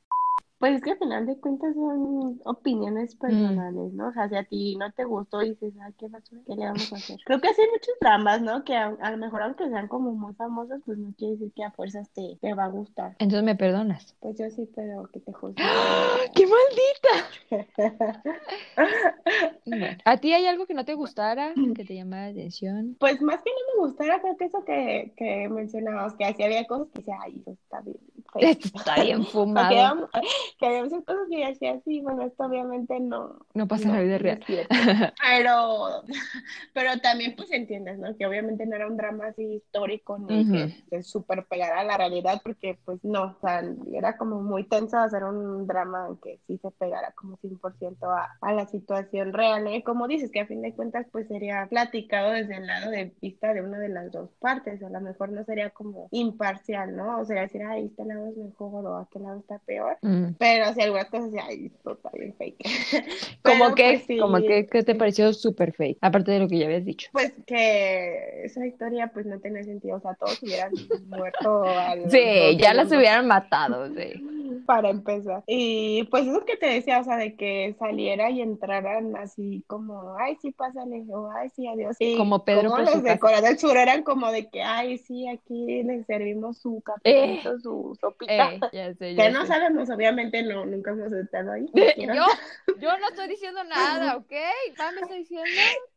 [0.59, 3.19] Pues es que al final de cuentas son opiniones Mm.
[3.19, 4.09] personales, ¿no?
[4.09, 6.65] O sea, si a ti no te gustó y dices, ay, qué basura, ¿qué le
[6.67, 7.17] vamos a hacer?
[7.25, 8.65] Creo que así hay muchos dramas, ¿no?
[8.65, 11.63] Que a, a lo mejor aunque sean como muy famosos, pues no quiere decir que
[11.63, 13.13] a fuerzas te, te va a gustar.
[13.21, 14.17] Entonces me perdonas.
[14.21, 15.65] Pues yo sí, pero que te juzguen.
[16.35, 18.09] ¡Qué maldita!
[19.67, 22.97] Bueno, ¿a ti hay algo que no te gustara, que te llamara la atención?
[22.99, 26.67] Pues más que no me gustara, creo que eso que, que mencionabas, que así había
[26.67, 27.97] cosas que decía, ay, eso está bien.
[28.33, 28.43] Feo".
[28.43, 30.11] Esto está bien que, fumado.
[30.59, 33.89] que había muchas cosas que yo decía, sí, bueno, esto obviamente no, No pasa en
[33.89, 34.41] No, la vida no real.
[35.21, 36.03] Pero,
[36.75, 38.17] pero también pues entiendes, ¿no?
[38.17, 40.53] Que obviamente no era un drama así histórico ni Ujú.
[40.53, 43.63] que se super pegara a la realidad, porque pues no, o sea,
[43.93, 48.53] era como muy tenso hacer un drama que sí se pegara como 100% a, a
[48.53, 49.83] la situación real, ¿eh?
[49.85, 53.53] Como dices, que a fin de cuentas pues sería platicado desde el lado de vista
[53.55, 57.19] de una de las dos partes, a lo mejor no sería como imparcial, ¿no?
[57.21, 59.97] O sea, decir, ay, este lado es mejor o aquel lado está peor.
[60.03, 60.33] Mm.
[60.39, 62.59] Pero si algunas cosas, ay, esto está bien fake.
[63.43, 65.99] ¿Cómo que, pues, sí, como que, ¿qué te pareció súper fake?
[66.01, 67.09] Aparte de lo que ya habías dicho.
[67.13, 70.73] Pues que esa historia pues no tenía sentido, o sea, todos hubieran
[71.09, 74.25] muerto al Sí, ya las hubieran matado, sí.
[74.67, 75.43] para empezar.
[75.47, 80.15] Y pues eso que te decía, o sea, de que saliera y entraran así como,
[80.19, 81.97] ay, sí, pásale, o ay, sí, adiós.
[81.99, 83.19] Y Como Pedro por los de.
[83.19, 87.97] Corea del Sur eran como de que, ay, sí, aquí les servimos su cafecito, su
[88.11, 88.53] sopita.
[88.55, 89.47] Eh, ya sé, Que ya no sé.
[89.49, 91.67] sabemos, obviamente, no, nunca hemos estado ahí.
[91.75, 92.25] Yo,
[92.81, 94.33] yo no estoy diciendo nada, ¿ok?
[94.77, 95.45] Pam me está diciendo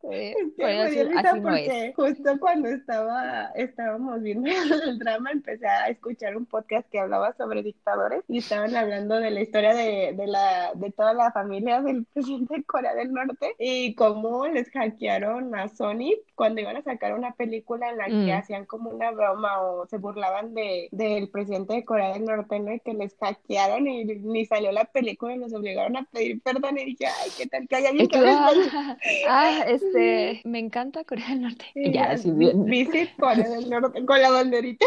[0.02, 1.94] que Es que Corea me del dio Sur risa así no es.
[1.94, 4.50] justo cuando estaba, estábamos viendo
[4.84, 9.30] el drama empecé a escuchar un podcast que hablaba sobre dictadores y estaban hablando de
[9.30, 13.54] la historia de, de la, de toda la familia del presidente de Corea del Norte
[13.58, 18.12] y cómo les hackearon a Sony cuando iban a sacar una película en la que
[18.12, 18.30] Mm.
[18.30, 22.58] hacían como una broma o se burlaban de, del presidente de Corea Corea del Norte,
[22.60, 22.72] ¿no?
[22.74, 26.78] Y que les hackearon y ni salió la película y nos obligaron a pedir perdón
[26.78, 28.52] y dije, ay, ¿qué tal que haya Y tú, ah,
[29.28, 31.64] ah, este, me encanta Corea del Norte.
[31.74, 32.64] Y ya, así bien.
[32.64, 34.86] Visit Corea del Norte con la banderita.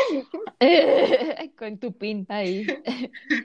[1.57, 2.65] con tu pin ahí.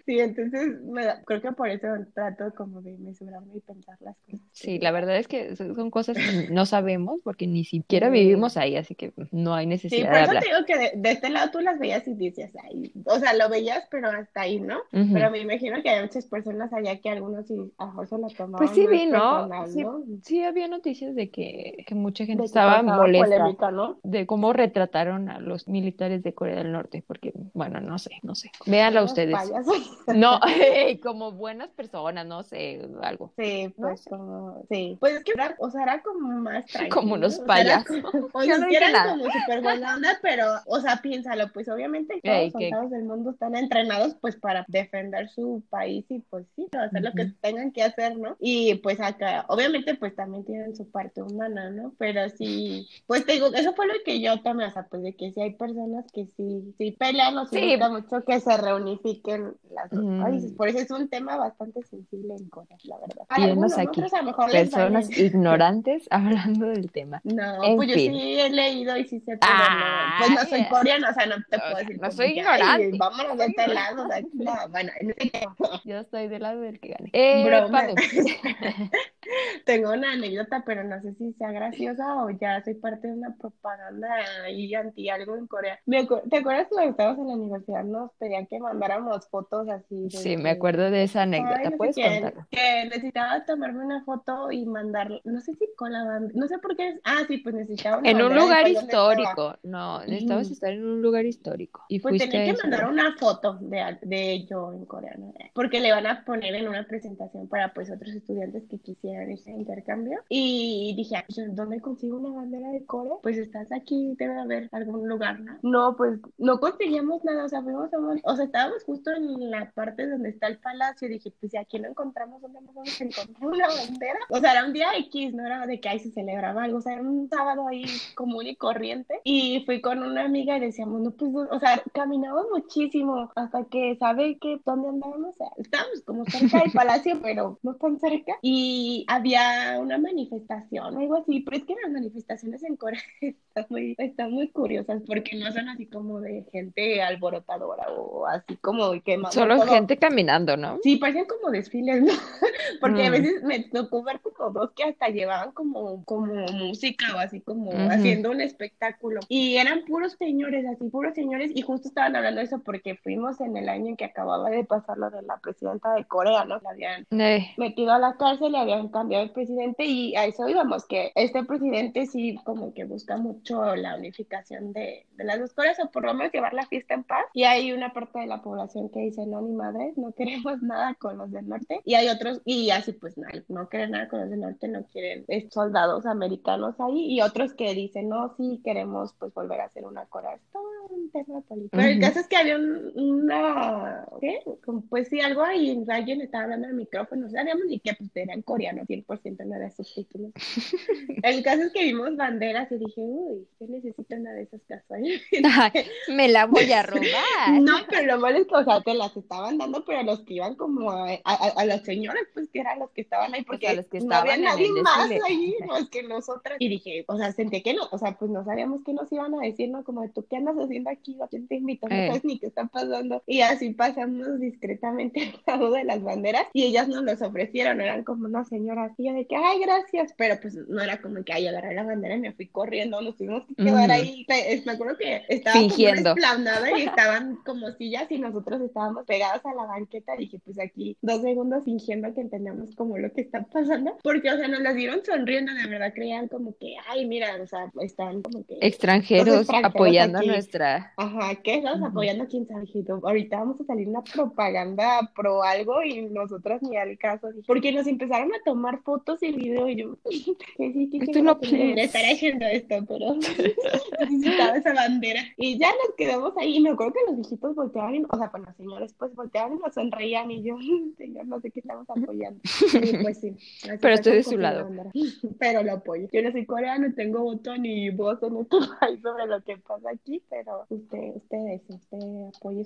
[0.06, 4.16] Sí, entonces me da- creo que por eso trato como de mesurarme y pensar las
[4.26, 4.40] cosas.
[4.52, 8.12] Sí, la verdad es que son cosas que no sabemos porque ni siquiera Sí.
[8.12, 10.42] vivimos ahí, así que no hay Sí, necesidad por de eso hablar.
[10.42, 13.34] te digo que de, de este lado tú las veías y dices, ay, o sea,
[13.34, 13.59] lo veías,
[13.90, 14.78] pero hasta ahí, ¿no?
[14.92, 15.12] Ujú.
[15.12, 18.58] Pero me imagino que hay muchas personas allá que algunos sí, a se lo tomaban
[18.58, 19.48] Pues sí vi, ¿no?
[19.48, 20.02] personal, Sí, ¿no?
[20.22, 23.98] sí había noticias de que, que mucha gente De estaba molesta polémica, ¿no?
[24.02, 28.34] de cómo retrataron a los militares de Corea del Norte, porque, bueno, no sé, no
[28.34, 28.50] sé.
[28.66, 29.34] Véanlo Unos ustedes.
[29.34, 29.98] payasos.
[30.14, 30.38] No,
[31.02, 33.32] como buenas personas, no sé, algo.
[33.36, 34.10] Sí, No pues sé.
[34.10, 34.96] como, sí.
[35.00, 36.94] Pues es que era, o sea, era como más tranquilo.
[37.00, 38.14] Como unos o sea, era payasos.
[38.32, 39.10] o sea, no eran nada.
[39.12, 43.04] como súper buena onda, pero, o sea, piénsalo, pues obviamente todos los que- soldados del
[43.04, 47.72] mundo están entrenados pues para defender su país y pues sí, hacer lo que tengan
[47.72, 48.36] que hacer, ¿no?
[48.40, 51.94] Y pues acá, obviamente pues también tienen su parte humana, ¿no?
[51.98, 55.14] Pero sí, pues te digo, eso fue lo que yo tomé, o sea, pues de
[55.16, 59.90] que sí hay personas que sí, sí pelean o sí mucho que se reunifiquen las
[59.90, 60.22] dos Mm.
[60.22, 63.24] países, por eso es un tema bastante sensible en Corea, la verdad.
[63.34, 65.22] Tienes algunos, aquí a lo mejor Personas vale.
[65.26, 67.20] ignorantes hablando del tema.
[67.24, 68.12] No, En pues yo fin.
[68.14, 69.86] sí he leído y sí sé, pero no,
[70.18, 70.68] pues no soy Ay.
[70.68, 72.64] coreana, o sea, no te puedo decir no soy ignorante.
[72.92, 74.92] "Ay, vámonos de este lado, de aquí, no, bueno.
[75.84, 77.10] Yo estoy del lado del que gane.
[77.12, 77.86] Eh, Broma.
[79.64, 83.34] Tengo una anécdota, pero no sé si sea graciosa o ya soy parte de una
[83.36, 84.08] propaganda
[84.50, 85.78] y anti algo en Corea.
[85.86, 90.04] ¿Te acuerdas cuando estábamos en la universidad nos pedían que mandáramos fotos así?
[90.04, 91.62] de Sí, me acuerdo de esa Ay, anécdota.
[91.64, 92.48] no sé ¿Puedes contarla?
[92.50, 96.58] que necesitaba tomarme una foto y mandar, no sé si con la bandera, no sé
[96.58, 99.56] por qué, ah, sí, pues necesitaba una En un lugar histórico.
[99.62, 100.54] No, necesitabas Ujú.
[100.54, 101.84] estar en un lugar histórico.
[101.88, 103.29] Y Pues fuiste tenía que mandar una foto
[103.60, 105.50] de, de yo en coreano, ¿eh?
[105.54, 109.50] porque le van a poner en una presentación para pues otros estudiantes que quisieran irse
[109.50, 110.20] de intercambio.
[110.28, 113.14] Y dije, "Ah, pues, ¿dónde consigo una bandera de Corea?
[113.22, 115.58] Pues estás aquí, debe haber algún lugar, ¿no?
[115.62, 119.70] No, pues no conseguíamos nada, o sea, fuimos a o sea, estábamos justo en la
[119.72, 123.00] parte donde está el palacio y dije, pues si aquí no encontramos, ¿dónde más vamos
[123.00, 124.18] a encontrar una bandera?
[124.30, 126.80] O sea, era un día X, no era de que ahí se celebraba algo, o
[126.80, 129.20] sea, era un sábado ahí común y corriente.
[129.24, 133.96] Y fui con una amiga y decíamos, no, pues, o sea, caminamos muchísimo hasta que
[133.96, 138.34] sabe que dónde andábamos, o sea, estábamos como cerca del palacio, pero no tan cerca.
[138.42, 143.66] Y había una manifestación o algo así, pero es que las manifestaciones en Corea están
[143.70, 148.92] muy, están muy curiosas porque no son así como de gente alborotadora o así como
[149.02, 149.66] quemando Solo todo.
[149.66, 150.78] gente caminando, ¿no?
[150.82, 152.12] Sí, parecen como desfiles, ¿no?
[152.80, 153.12] Porque a Mm.
[153.12, 157.70] veces me tocó ver como dos que hasta llevaban como, como música o así como
[157.90, 159.20] haciendo un espectáculo.
[159.28, 163.40] Y eran puros señores, así puros señores, y justo estaban hablando de eso porque fuimos
[163.40, 166.58] en el año en que acababa de pasar lo de la presidenta de Corea, ¿no?
[166.60, 170.48] La habían Eh, metido a la cárcel, le habían cambiado el presidente y a eso
[170.48, 175.52] íbamos, que este presidente sí como que busca mucho la unificación de, de las dos
[175.52, 177.24] Coreas o por lo menos llevar la fiesta en paz.
[177.34, 180.94] Y hay una parte de la población que dice no, ni madres, no queremos nada
[180.94, 184.20] con los del norte y hay otros, y así pues no, no quieren nada con
[184.20, 187.06] los del norte, no quieren eh, soldados americanos ahí.
[187.12, 190.62] Y otros que dicen no, sí queremos pues volver a hacer una Corea, es todo
[190.90, 191.70] un tema político.
[191.76, 194.40] Pero el caso es que había un- una, ¿qué?
[194.88, 198.34] Pues sí, algo ahí, alguien estaba hablando al micrófono, no sabíamos ni qué, pues era
[198.34, 200.32] en coreano, 100% no era subtítulos.
[201.22, 205.20] El caso es que vimos banderas y dije, uy, yo necesito una de esas ay,
[206.08, 207.60] me la voy a robar.
[207.60, 210.20] No, pero lo malo es que, o sea, te las estaban dando, pero a los
[210.24, 213.42] que iban como a, a, a los señores, pues que eran los que estaban ahí,
[213.44, 215.26] porque a los que no había estaban nadie más desfile.
[215.26, 216.56] ahí más que nosotras.
[216.58, 219.34] Y dije, o sea, sentí que no, o sea, pues no sabíamos qué nos iban
[219.34, 219.84] a decir, ¿no?
[219.84, 221.16] Como, ¿tú qué andas haciendo aquí?
[221.22, 221.88] ¿A quién te invitó?
[221.88, 222.06] No Eh.
[222.08, 222.79] sabes ni qué está pasando.
[223.26, 228.04] Y así pasamos discretamente al lado de las banderas y ellas nos los ofrecieron, eran
[228.04, 228.92] como unas señoras.
[228.98, 231.82] Y yo de que, ay, gracias, pero pues no era como que, ay, agarré la
[231.84, 233.92] bandera y me fui corriendo, nos tuvimos que quedar Ujú.
[233.92, 234.26] ahí.
[234.66, 236.10] Me acuerdo que estaba como una Fingiendo.
[236.10, 240.14] explanada y estaban como sillas y nosotros estábamos pegadas a la banqueta.
[240.16, 244.36] Dije, pues aquí dos segundos fingiendo que entendemos como lo que está pasando, porque, o
[244.36, 248.22] sea, nos las dieron sonriendo, de verdad creían como que, ay, mira, o sea, están
[248.22, 248.58] como que...
[248.60, 250.26] Extranjeros Los extranjeros apoyando aquí.
[250.28, 250.92] nuestra.
[250.96, 251.88] Ajá, ¿qué estamos Ujú.
[251.88, 252.26] apoyando?
[252.28, 252.66] ¿Quién sabe?
[252.72, 257.28] Dije, "No, ahorita vamos a salir una propaganda pro algo y nosotras ni al caso.
[257.46, 261.38] Porque nos empezaron a tomar fotos y video y yo, que sí, sí, tú no
[261.40, 263.14] estar haciendo esto, pero
[264.00, 265.20] necesitaba esa bandera.
[265.36, 266.56] Y ya nos quedamos ahí.
[266.56, 269.54] Y me acuerdo que los viejitos volteaban, y- o sea, pues los señores pues volteaban
[269.56, 270.56] y nos sonreían y yo,
[270.98, 272.40] señor, no sé qué estamos apoyando.
[272.82, 273.34] Y pues sí.
[273.80, 274.64] Pero estoy de su lado.
[274.64, 274.90] bandera.
[275.38, 276.08] Pero lo apoyo.
[276.12, 279.90] Yo no soy coreano, tengo voto ni voz en este país sobre lo que pasa
[279.90, 281.98] aquí, pero pero usted, ustedes, usted
[282.36, 282.59] apoye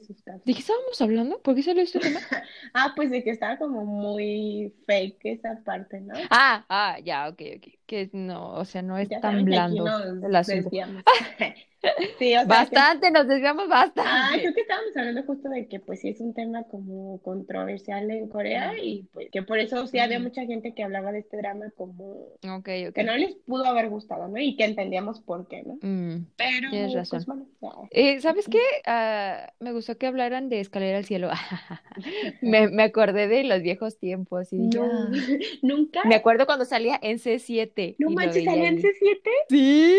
[0.45, 1.41] ¿De qué estábamos hablando?
[1.41, 2.21] ¿Por qué salió este tema?
[2.75, 6.15] Ah, pues de que estaba como muy fake esa parte, ¿no?
[6.31, 7.69] Ah, ah, ya, ok, ok.
[7.87, 10.71] Que no, o sea, no es Ya tan que aquí blando nos el asunto.
[12.19, 14.41] Sí, o sea, que- Bastante, nos desviamos Ah, bastante.
[14.41, 18.29] creo que estábamos hablando justo de que pues sí es un tema como controversial en
[18.29, 21.67] Corea y pues que por eso sí había mucha gente que hablaba de este drama
[21.77, 24.39] como que no les pudo haber gustado, ¿no?
[24.39, 25.75] Y que entendíamos por qué, ¿no?
[25.83, 26.27] Mm.
[26.37, 27.47] Pero Tienes pues bueno.
[27.91, 28.61] Eh, ¿sabes qué?
[28.87, 31.31] Ah, me gustó que hablaran de Escalera al Cielo.
[32.43, 35.11] Me, me acordé de los viejos tiempos y No, "Ah".
[35.63, 36.01] nunca.
[36.05, 38.83] Me acuerdo cuando salía en C7 No manches, ¿salía en ahí.
[38.83, 39.31] C7?
[39.49, 39.97] ¿Sí?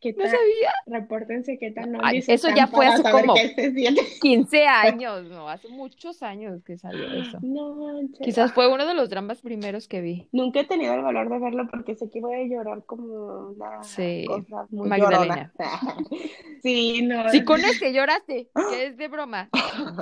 [0.00, 0.30] ¿Qué No tal?
[0.30, 0.72] sabía.
[0.86, 4.18] Repórtense qué tan Ay, obvios eso ya fue hace como- qué es C7.
[4.20, 7.38] 15 años, no, hace muchos años que salió eso.
[7.42, 7.76] No.
[8.22, 10.28] Quizás fue uno de los dramas primeros que vi.
[10.32, 13.82] Nunca he tenido el valor de verlo porque sé que voy a llorar como una
[13.82, 15.52] Sí, cosa muy Magdalena.
[15.58, 15.96] llorona.
[16.62, 17.28] Sí, no.
[17.30, 19.48] Si con este lloraste, que es de broma,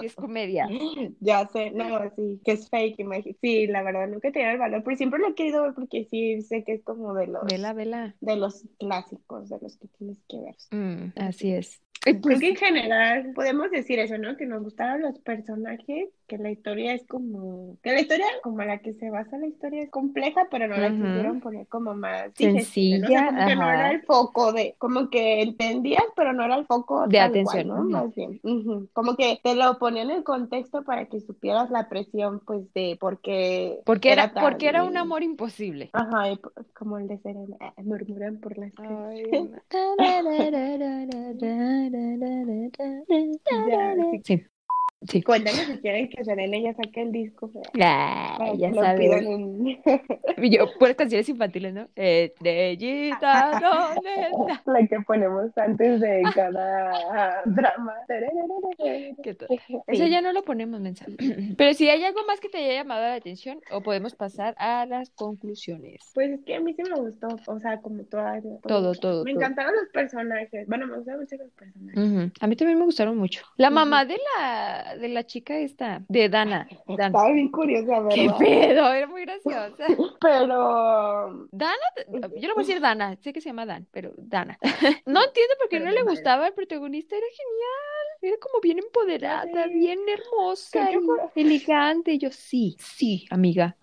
[0.00, 0.68] que es comedia.
[1.20, 1.84] Ya sé, no,
[2.16, 5.18] sí, que es fake, imagi- Sí, la verdad, nunca he tenido el valor, pero siempre
[5.20, 8.14] lo he querido ver porque sí sé que es como de los, Vela, vela.
[8.20, 10.57] de los clásicos, de los que tienes que ver.
[10.70, 11.83] Mm, así es.
[12.09, 14.37] Y Creo pues, que en general podemos decir eso, ¿no?
[14.37, 18.79] Que nos gustaron los personajes, que la historia es como, que la historia, como la
[18.79, 22.99] que se basa la historia es compleja, pero no la quisieron poner como más digestible,
[22.99, 23.07] ¿no?
[23.07, 26.44] O sea, Sencilla, como que no era el foco de, como que entendías, pero no
[26.44, 28.05] era el foco De atención, cual, ¿no?
[28.05, 28.40] Más bien.
[28.92, 33.21] Como que te lo ponían en contexto para que supieras la presión, pues, de por
[33.21, 35.90] qué porque era, porque era un amor imposible.
[35.92, 36.38] Ajá, y
[36.75, 39.51] como el de Serena, ah, murmuran por las calles.
[44.24, 44.46] Sí.
[45.02, 45.22] Sí, sí.
[45.22, 47.50] Cuéntanos si quieren que Serena ya saque el disco.
[47.80, 49.22] Ah, ya sabes.
[49.22, 49.78] en-
[50.50, 51.88] Yo, puras canciones infantiles, ¿no?
[51.94, 53.61] Estrellita,
[53.94, 54.62] ¿dónde está?
[54.72, 57.94] La que ponemos antes de cada drama.
[59.22, 59.54] Qué tonta.
[59.87, 60.11] Eso Sí.
[60.11, 61.06] ya no lo ponemos, mensa.
[61.56, 64.87] Pero si hay algo más que te haya llamado la atención, o podemos pasar a
[64.87, 66.11] las conclusiones.
[66.14, 69.32] Pues es que a mí sí me gustó, o sea, como toda, Todo, todo, Me
[69.32, 69.40] todo.
[69.40, 70.66] encantaron los personajes.
[70.66, 72.32] Bueno, me gustaron mucho los personajes.
[72.40, 73.42] A mí también me gustaron mucho.
[73.56, 76.68] La mamá de la, de la chica esta, de Dana.
[76.87, 77.07] Dana.
[77.07, 78.38] Estaba bien curiosa, ¿Qué ¿verdad?
[78.38, 78.92] pedo?
[78.92, 79.85] Era muy graciosa.
[80.20, 81.77] Pero Dana,
[82.09, 84.59] yo le voy a decir Dana, sé que se llama Dan, pero Dana.
[85.07, 86.11] No entiendo por qué Pero no le madre.
[86.11, 89.74] gustaba el protagonista, era genial, era como bien empoderada, Sí.
[89.74, 92.12] bien hermosa, por- elegante.
[92.12, 93.76] Y yo, sí, sí, amiga.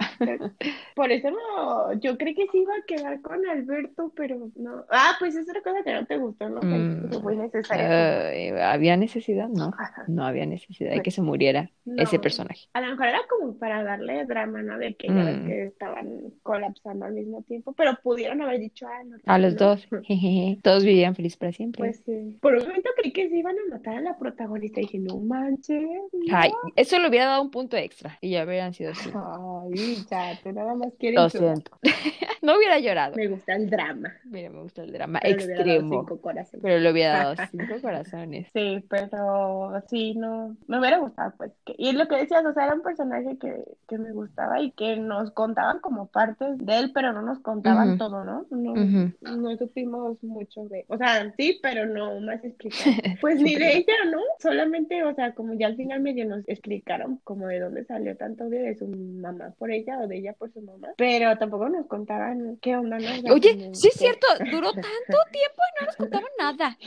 [0.96, 4.86] por eso no, yo creí que sí iba a quedar con Alberto, pero no.
[4.90, 6.60] Ah, pues es otra cosa que no te gustó, ¿no?
[6.62, 7.10] Que Mm.
[7.10, 8.30] fue muy necesaria.
[8.30, 9.48] Ay, ¿había necesidad?
[9.50, 10.04] No, Ajá.
[10.08, 12.68] no había necesidad de que se muriera ese personaje.
[12.74, 14.78] A lo mejor era como para darle drama, ¿no?
[14.78, 15.48] De que Mm.
[15.48, 19.60] que estaban colapsando al mismo tiempo, pero pudieron haber dicho, ah, no, A los no.
[19.60, 19.88] dos,
[20.64, 21.80] todos vivían felices para siempre.
[21.80, 22.38] Pues sí.
[22.42, 25.18] Por un momento creí que se iban a matar a la protagonista y dije, no
[25.18, 25.82] manches.
[26.14, 26.36] no.
[26.36, 29.10] Ay, eso le hubiera dado un punto extra y ya hubieran sido así.
[29.14, 31.56] Ay, ya, tú nada más quieres Lo llorar.
[31.58, 31.72] siento.
[32.42, 33.16] No hubiera llorado.
[33.16, 34.14] Me gusta el drama.
[34.26, 36.62] Mira, me gusta el drama Pero le extremo, cinco corazones.
[36.62, 38.48] pero le hubiera dado cinco corazones.
[38.54, 41.52] Sí, pero sí, no, me hubiera gustado, pues.
[41.66, 44.62] que- y es lo que decías, o sea, era un personaje que, que me gustaba
[44.62, 48.46] y que nos contaban como partes de él, pero no nos contaban todo, ¿no?
[48.52, 48.76] No,
[49.22, 52.92] no supimos mucho de, o sea, sí, pero no más explicado.
[53.22, 54.22] Pues ni de ella, ¿no?
[54.40, 58.46] Solamente, o sea, como ya al final medio nos explicaron como de dónde salió tanto
[58.46, 61.88] odio de su mamá por ella o de ella por su mamá, pero tampoco nos
[61.88, 63.06] contaban qué onda, ¿no?
[63.06, 66.78] O sea, Oye, como sí es cierto, duró tanto tiempo y no nos contaban nada.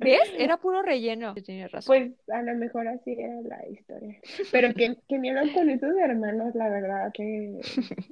[0.00, 0.32] ¿Ves?
[0.36, 1.34] Era puro relleno.
[1.34, 1.86] Tenías razón.
[1.94, 4.18] Pues a lo mejor así era la historia.
[4.50, 7.60] Pero que, que miedo con esos hermanos, la verdad que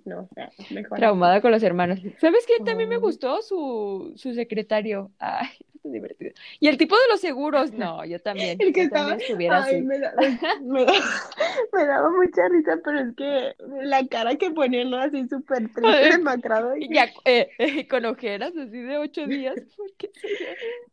[0.05, 1.01] no, o sea, mejor así.
[1.01, 2.01] Traumada con los hermanos.
[2.19, 3.43] ¿Sabes quién también me gustó?
[3.43, 5.11] Su, su secretario.
[5.19, 5.49] Ay,
[5.85, 6.33] es divertido.
[6.61, 7.73] Y el tipo de los seguros.
[7.73, 8.59] No, yo también.
[8.61, 9.83] El que yo estaba, también ay, así.
[9.83, 10.15] me, da-
[10.63, 10.87] me,
[11.73, 14.99] me daba mucha risa, pero es que la cara que ponía, ¿no?
[14.99, 19.57] Así súper triste, demacrado, y, ya eh, eh, con ojeras así de ocho días.
[19.77, 20.49] ¿Por qué sería?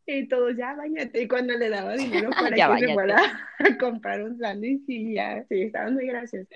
[0.10, 2.93] y todos, ya bañate, y cuando le daba dinero para Ya que se báñate.
[2.93, 6.47] fuera a comprar un sándwich, y ya, sí, estaban muy graciosos.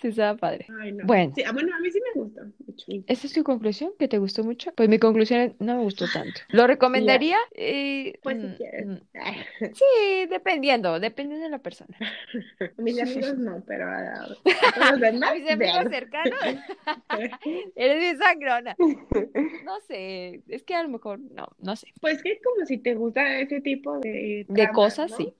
[0.00, 0.66] Sí, estaba padre.
[0.80, 1.04] Ay, no.
[1.04, 1.32] Bueno.
[1.34, 2.86] Sí, ah, bueno, a mí sí me gustó mucho.
[3.08, 3.90] ¿Esa es tu conclusión?
[3.98, 4.72] ¿Que te gustó mucho?
[4.76, 6.40] Pues mi conclusión es, no me gustó tanto.
[6.50, 7.38] ¿Lo recomendaría?
[7.74, 8.86] Eh, Pues si mm, quieres.
[8.86, 8.96] mm,
[9.74, 11.96] Sí, dependiendo, dependiendo de la persona.
[12.76, 16.38] Mis amigos no, pero a, a los demás, mis amigos cercanos,
[17.76, 18.76] eres bien sangrona.
[19.64, 21.88] No sé, es que a lo mejor, no, no sé.
[22.00, 25.16] Pues que es como si te gusta ese tipo de De cosas, ¿no?
[25.16, 25.34] sí.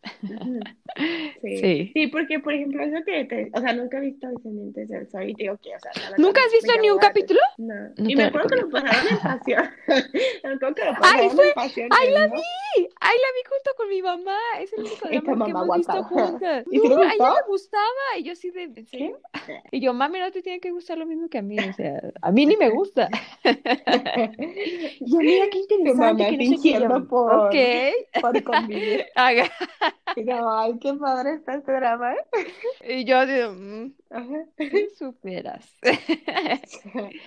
[1.42, 1.56] Sí.
[1.58, 1.90] Sí.
[1.94, 5.28] Sí, porque por ejemplo, eso que te, o sea, nunca he visto Descendientes del Sol
[5.28, 7.40] y te digo que, o sea, ¿Nunca has visto ni un capítulo?
[7.58, 7.74] No.
[7.96, 9.70] No y me acuerdo que lo pasaron en pasión.
[10.44, 11.88] me acuerdo que lo ¡Ay, pasaron en pasión.
[11.90, 12.34] ¡Ay, la ¿no?
[12.34, 12.88] vi!
[13.00, 14.38] ¡Ay, la vi junto con mi mamá!
[14.60, 16.64] Es el único drama que mamá hemos visto juntas.
[16.70, 17.84] ¿Y si No, a ella le gustaba.
[18.18, 19.20] Y yo sí de, ¿en serio?
[19.72, 21.58] Y yo, mami, no te tiene que gustar lo mismo que a mí.
[21.58, 23.08] O sea, a mí ni me gusta.
[25.00, 26.88] Y yo, mira qué interesante que no sé qué.
[27.08, 28.20] Por- Ok.
[28.20, 29.06] Por convivir.
[29.14, 29.42] Ay,
[30.80, 32.14] qué padre está este drama.
[32.14, 32.98] ¿eh?
[32.98, 33.92] Y yo digo, mm,
[34.98, 35.72] superas.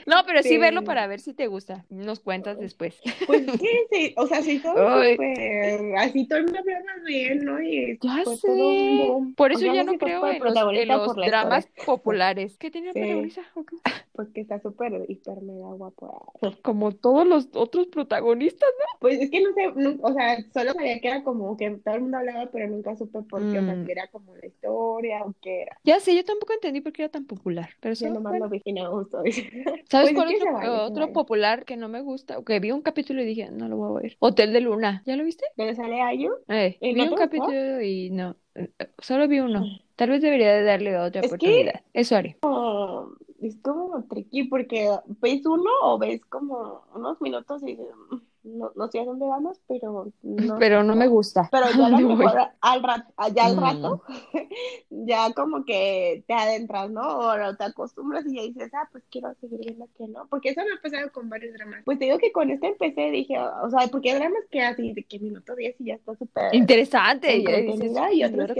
[0.05, 0.57] No, pero sí Sí.
[0.57, 1.85] verlo para ver si te gusta.
[1.89, 2.99] Nos cuentas después.
[3.25, 4.75] Pues sí, sí, o sea, sí, todo.
[4.89, 7.61] Súper, así todo el mundo hablaba bien, ¿no?
[7.61, 8.47] Y Ya sé.
[8.49, 9.33] un.
[9.35, 12.57] Por eso ya no creo en los, en dramas populares.
[12.57, 12.99] ¿Qué tenía Sí.
[12.99, 13.41] protagonista?
[13.55, 13.73] Ok.
[14.15, 16.33] Pues que está súper hiper mega guapo.
[16.63, 20.99] Como todos los otros protagonistas, Pues es que no sé, no- o sea, solo sabía
[21.01, 23.75] que era como que todo el mundo hablaba, pero nunca supe por qué, o sea,
[23.75, 23.85] Mm.
[23.85, 25.77] si era como la historia o qué era.
[25.83, 27.69] Ya sé, yo tampoco entendí por qué era tan popular.
[27.81, 28.45] Pero Yo sí, nomás bueno.
[28.45, 29.21] lo vi y no me gustó.
[29.89, 31.13] ¿Sabes Pues es cuál que otro, vale, otro vale.
[31.13, 32.41] popular que no me gusta?
[32.45, 34.17] Que vi un capítulo y dije, no lo voy a ver.
[34.19, 35.03] Hotel de Luna.
[35.05, 35.43] ¿Ya lo viste?
[35.57, 36.31] ¿Dónde sale Ayu?
[36.47, 38.37] Eh, ¿Y vi no un capítulo y no.
[38.55, 39.65] eh, Solo vi uno.
[39.97, 41.81] Tal vez debería de darle otra Es que- oportunidad.
[41.93, 42.37] Eso haré.
[42.41, 43.09] Oh,
[43.39, 44.89] es como tricky porque
[45.21, 48.15] ves uno o ves como unos minutos y dices, "Mm,
[48.45, 50.57] no, no sé a dónde vamos, pero no.
[50.59, 51.49] Pero no me gusta.
[51.51, 52.25] Pero ¿A ya a lo dónde voy?
[52.25, 53.59] mejor al rato, ya al Mm.
[53.59, 54.03] rato,
[54.89, 57.01] ya como que te adentras, ¿no?
[57.19, 60.27] O te acostumbras y ya dices, ah, pues quiero seguir viendo que no.
[60.27, 61.81] Porque eso me ha pasado con varios dramas.
[61.85, 64.93] Pues te digo que con este empecé, dije, o sea, porque hay dramas que así,
[64.93, 67.35] de que minuto 10 y ya está súper Interesante.
[67.35, 68.57] Y dices, entretenida y otros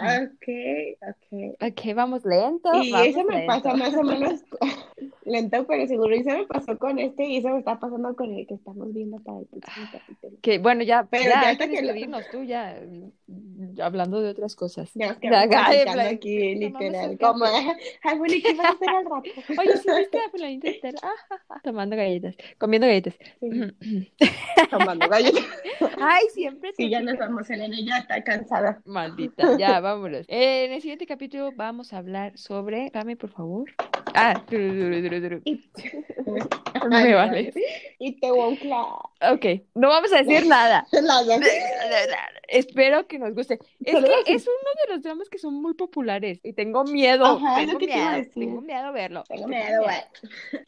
[0.00, 0.48] ah, ok,
[1.08, 1.70] ok.
[1.70, 2.70] Ok, vamos lento.
[2.82, 3.46] Y vamos eso me lento.
[3.46, 4.44] pasa más o menos
[5.24, 6.14] lento, pero seguro.
[6.14, 8.92] Y eso me pasó con este y eso me está pasando con el que estamos
[8.92, 10.36] viendo para el próximo capítulo.
[10.42, 12.80] Que bueno, ya, Pero ya ya hasta que que lo- despedirnos tú ya,
[13.28, 14.90] mm, hablando de otras cosas.
[14.94, 15.30] Ya nos Ya,
[15.84, 17.18] ya, aquí, literal.
[17.18, 17.44] Como,
[18.02, 19.30] ay, bueno, ¿y qué vas a hacer al rato?
[19.58, 20.68] Oye, ¿sí viste a fulanita?
[21.02, 23.14] Ah, ah, ah, tomando galletas, comiendo galletas.
[23.40, 23.50] Sí,
[24.70, 25.44] tomando galletas.
[26.00, 28.80] Ay, siempre Sí, tú, ya nos vamos, Elena, ya está cansada.
[28.84, 30.24] Maldita, ya, vámonos.
[30.28, 33.70] En el siguiente capítulo vamos a hablar sobre, dame por favor.
[34.14, 34.89] Ah, duru,
[36.88, 37.52] Me vale.
[37.98, 38.82] Y te wonkla.
[39.32, 40.86] Ok, no vamos a decir nada.
[42.48, 43.58] Espero que nos guste.
[43.84, 47.60] Es que es uno de los dramas que son muy populares y tengo miedo, Ajá,
[47.60, 48.42] es tengo lo que te iba a miedo, decir.
[48.44, 49.24] tengo miedo a verlo.
[49.28, 49.96] Tengo miedo, güey.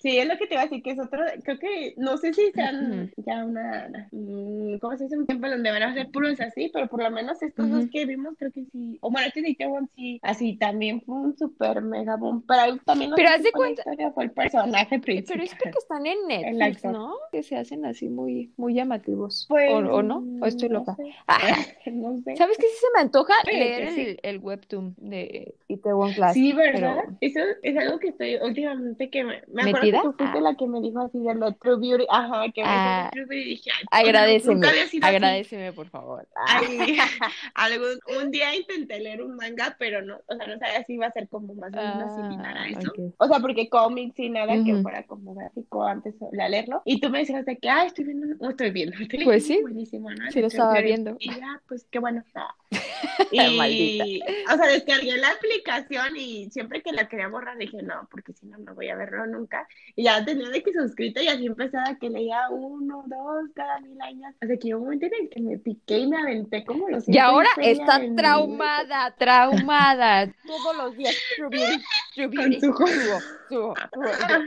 [0.01, 2.33] Sí, es lo que te iba a decir, que es otro, creo que, no sé
[2.35, 5.19] si sean ya una, mm, ¿cómo se dice?
[5.19, 8.07] Un tiempo donde van a ser puros así, pero por lo menos estos dos que
[8.07, 8.99] vimos, creo que sí.
[9.01, 13.11] O bueno, este de Itaewon sí, así también fue un super mega boom, pero también
[13.11, 13.83] no Pero haz de cuenta-
[14.13, 16.85] fue el personaje Pero es porque están en Netflix.
[16.85, 17.15] ¿no?
[17.31, 19.47] Que se hacen así muy, muy llamativos.
[19.49, 20.23] Pues, ¿O, o no?
[20.41, 20.95] ¿O estoy no loca?
[20.97, 21.15] sé.
[21.29, 21.39] Ah,
[21.93, 22.37] No sé.
[22.37, 22.67] ¿sabes qué?
[22.67, 24.01] Sí se me antoja leer sí.
[24.03, 26.35] el, el webtoon de Itaewon Class.
[26.35, 26.97] Sí, ¿verdad?
[27.05, 29.99] pero- Eso es algo que estoy últimamente que me, me acuerdo ¿Metida?
[29.99, 30.41] que tú fuiste Ah.
[30.41, 33.05] la que me dijo así de lo True Beauty, ajá, que me dijo Ah.
[33.05, 35.17] de True Beauty y dije, ay, pues, Agradeceme, nunca había sido así.
[35.17, 36.29] agradeceme, por favor.
[36.47, 36.97] Ay,
[37.55, 41.07] algún, un día intenté leer un manga, pero no, o sea, no sabía si iba
[41.07, 42.93] a ser como más o menos similar a Ah, eso.
[43.19, 43.69] O sea, porque
[44.03, 46.83] cómics y nada que fuera como gráfico antes de leerlo.
[46.85, 49.59] Y tú me decías de que, ah, estoy viendo, no estoy viendo, estoy Pues sí,
[49.63, 50.31] buenísimo, ¿no?
[50.31, 51.17] sí lo estaba viendo.
[51.19, 52.25] Y ya, pues qué bueno.
[52.35, 52.55] Ah.
[53.57, 54.07] Maldita.
[54.07, 54.21] Y,
[54.53, 58.47] o sea, descargué la aplicación y siempre que la quería borrar dije, no, porque si
[58.47, 59.67] no, no voy a verlo nunca.
[59.97, 64.01] Y ya tenía de que suscrita y así empezaba que leía uno, dos, cada mil
[64.01, 64.35] años.
[64.41, 67.09] Hasta que hubo un momento en el que me piqué y me aventé como los
[67.09, 70.33] Y ahora está traumada, traumada.
[70.47, 73.21] Todos los días, True Beauty, True Beauty, su juego.
[73.49, 73.75] subo.
[73.75, 73.75] Yo,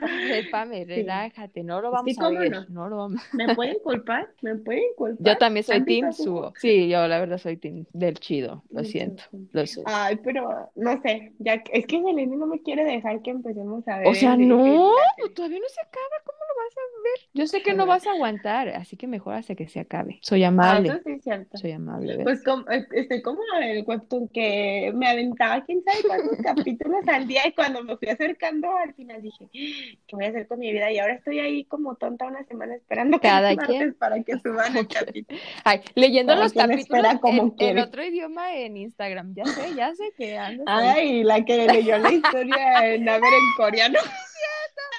[0.02, 2.66] "Ay, Pame, relájate, no lo vamos Sí, a ver, no.
[2.70, 3.22] no lo vamos.
[3.34, 4.30] ¿Me pueden culpar?
[4.42, 5.34] ¿Me pueden culpar?
[5.34, 6.54] Yo también soy ¿Han visto team subo.
[6.58, 9.82] Sí, yo la verdad soy team del chido, lo siento, lo sé.
[9.86, 13.88] Ay, pero no sé, ya que- es que Selene no me quiere dejar que empecemos
[13.88, 14.08] a ver.
[14.08, 14.92] O sea, no,
[15.36, 16.35] todavía no se acaba, ¿cómo lo
[16.66, 17.30] vas a ver?
[17.34, 20.20] Yo sé que no vas a aguantar, así que mejor hasta que se acabe.
[20.22, 21.58] Soy Ah, amable, eso sí es cierto.
[21.58, 22.24] soy amable, ¿ves?
[22.24, 27.28] Pues como, eh, estoy como el webtoon que me aventaba quién sabe cuántos capítulos al
[27.28, 30.72] día y cuando me fui acercando al final dije, ¿qué voy a hacer con mi
[30.72, 30.92] vida?
[30.92, 33.94] Y ahora estoy ahí como tonta una semana esperando Cada quien.
[33.96, 35.40] para que suban el capítulo.
[35.64, 39.34] Ay, leyendo Cada los capítulos como en, otro idioma en Instagram.
[39.36, 40.88] Ya sé, ya sé que andas ahí.
[40.98, 44.00] Ay, la que leyó la historia en a ver en coreano.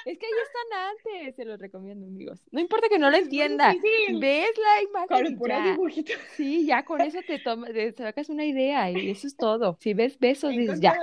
[0.05, 2.39] Es que ahí están antes, se los recomiendo, amigos.
[2.51, 6.15] No importa que no lo entienda, Sí, sí, ves la imagen con puros dibujitos.
[6.35, 9.77] Sí, ya con eso te tomas, te sacas una idea y eso es todo.
[9.81, 10.97] Si ves besos, He dices ya.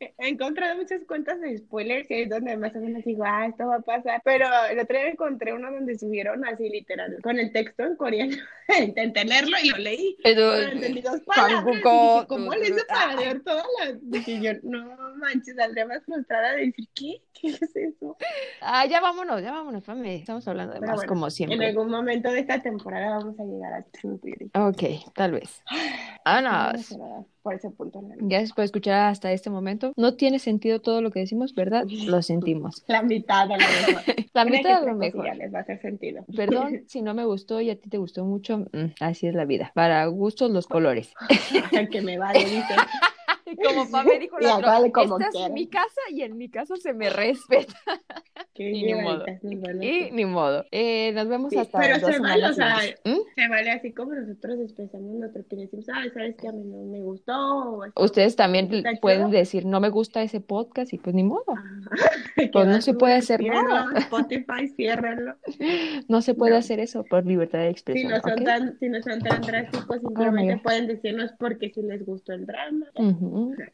[0.00, 3.66] he encontrado muchas cuentas de spoilers y es donde más o menos digo, ah, esto
[3.66, 4.22] va a pasar.
[4.24, 8.36] Pero el otro día encontré uno donde subieron así literal, con el texto en coreano.
[8.78, 10.16] Intenté leerlo y lo leí.
[10.22, 11.58] Pero, Pero entendí dos palabras.
[11.58, 14.10] Hangugo, dije, ¿cómo le hice para leer todas las?
[14.10, 17.20] Dije yo, no manches, saldría más frustrada de decir, ¿qué?
[17.34, 18.16] ¿Qué es eso.
[18.60, 20.16] Ah, ya vámonos, ya vámonos, Pame.
[20.16, 21.66] Estamos hablando de Pero más bueno, como En siempre.
[21.68, 24.50] algún momento de esta temporada vamos a llegar a True Beauty.
[24.54, 25.62] Ok, tal vez.
[27.42, 27.98] Por ese punto.
[27.98, 28.28] en.
[28.28, 29.92] Gracias por escuchar hasta este momento.
[29.96, 31.84] No tiene sentido todo lo que decimos, ¿verdad?
[32.06, 32.84] Lo sentimos.
[32.86, 33.58] La mitad de lo
[33.96, 34.14] mejor.
[34.32, 35.36] La mitad de lo mejor.
[35.36, 36.24] les va a hacer sentido.
[36.36, 38.58] Perdón si no me gustó y a ti te gustó mucho.
[38.72, 39.72] mm, así es la vida.
[39.74, 41.12] Para gustos los colores.
[41.90, 42.74] que me vale, dice.
[43.58, 45.46] Y como Pame dijo la otra, esta quiera.
[45.46, 47.74] es mi casa y en mi casa se me respeta.
[48.54, 49.24] Y ni modo.
[49.80, 50.64] Y ni modo.
[50.70, 52.76] Eh, nos vemos Sí, hasta pero dos se vale, o sea.
[53.04, 53.16] ¿Mm?
[53.34, 55.66] Se vale así como nosotros expresamos nuestra opinión.
[55.70, 57.32] Decimos, ah, sabes que a mí no me gustó.
[57.94, 58.68] o Ustedes también
[59.00, 59.30] pueden chido.
[59.30, 61.44] decir, no me gusta ese podcast y pues ni modo.
[62.36, 63.98] Que Pues no se puede hacer ciérrenlo, nada.
[64.00, 65.34] Spotify, ciérrenlo.
[66.08, 66.58] No se puede No.
[66.58, 70.02] hacer eso por libertad de Si expresión, no son tan, si no son tan drásticos,
[70.02, 72.86] my simplemente pueden decirnos porque si les gustó el drama.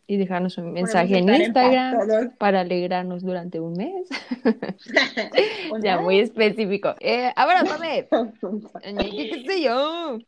[0.07, 4.09] Y dejarnos un mensaje en Instagram para alegrarnos durante un mes.
[5.83, 6.95] Ya muy específico.
[7.01, 8.09] Eh, ahora, Pame.
[9.17, 10.19] ¿Qué, sé yo?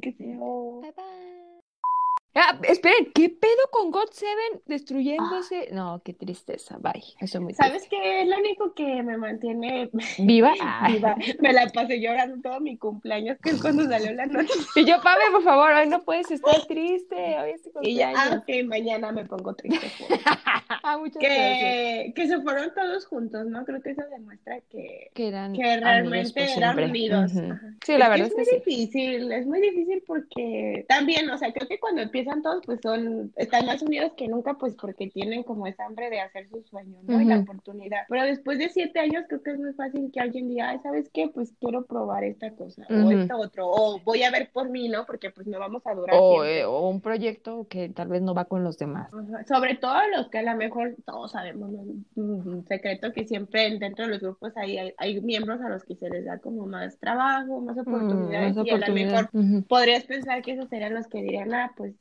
[0.00, 0.80] Qué feo.
[0.80, 1.25] Bye, bye.
[2.38, 5.70] Ah, esperen, ¿qué pedo con God Seven destruyéndose?
[5.72, 6.76] No, qué tristeza.
[6.78, 7.02] Bye.
[7.20, 10.22] Eso es muy ¿Sabes qué es lo único que me mantiene triste.
[10.22, 10.52] ¿Viva?
[10.60, 10.88] Ah.
[10.90, 11.16] viva?
[11.40, 14.54] Me la pasé llorando todo mi cumpleaños, que es cuando salió la noticia.
[14.76, 17.16] Y yo, Pame, por favor, hoy no puedes estar triste.
[17.40, 19.86] Hoy es tu Y ya, ah, ok, mañana me pongo triste.
[20.88, 21.58] Ah, muchas gracias.
[21.58, 23.64] que, que se fueron todos juntos, ¿no?
[23.64, 27.32] Creo que eso demuestra que, Que eran que realmente eran unidos.
[27.84, 28.56] Sí, la Es que verdad es es que muy sí.
[28.56, 33.32] difícil, es muy difícil porque también, o sea, creo que cuando empiezan todos, pues son,
[33.36, 36.98] están más unidos que nunca, pues porque tienen como esa hambre de hacer su sueño,
[37.02, 37.20] ¿no?
[37.20, 38.00] Y la oportunidad.
[38.08, 41.08] Pero después de siete años, creo que es muy fácil que alguien diga, ay, ¿sabes
[41.12, 41.28] qué?
[41.28, 43.10] Pues quiero probar esta cosa, o Ujú.
[43.12, 45.06] esto otro, o voy a ver por mí, ¿no?
[45.06, 48.34] Porque pues no vamos a durar O, eh, o un proyecto que tal vez no
[48.34, 49.12] va con los demás.
[49.12, 51.84] Ajá, Sobre todo los que a lo mejor todos sabemos, ¿no?
[52.16, 55.96] Un secreto que siempre dentro de los grupos hay, hay, hay miembros a los que
[55.96, 59.30] se les da como más trabajo, más Mm, oportunidades más y a lo mejor
[59.68, 61.94] podrías pensar que esos serían los que dirían, ah, pues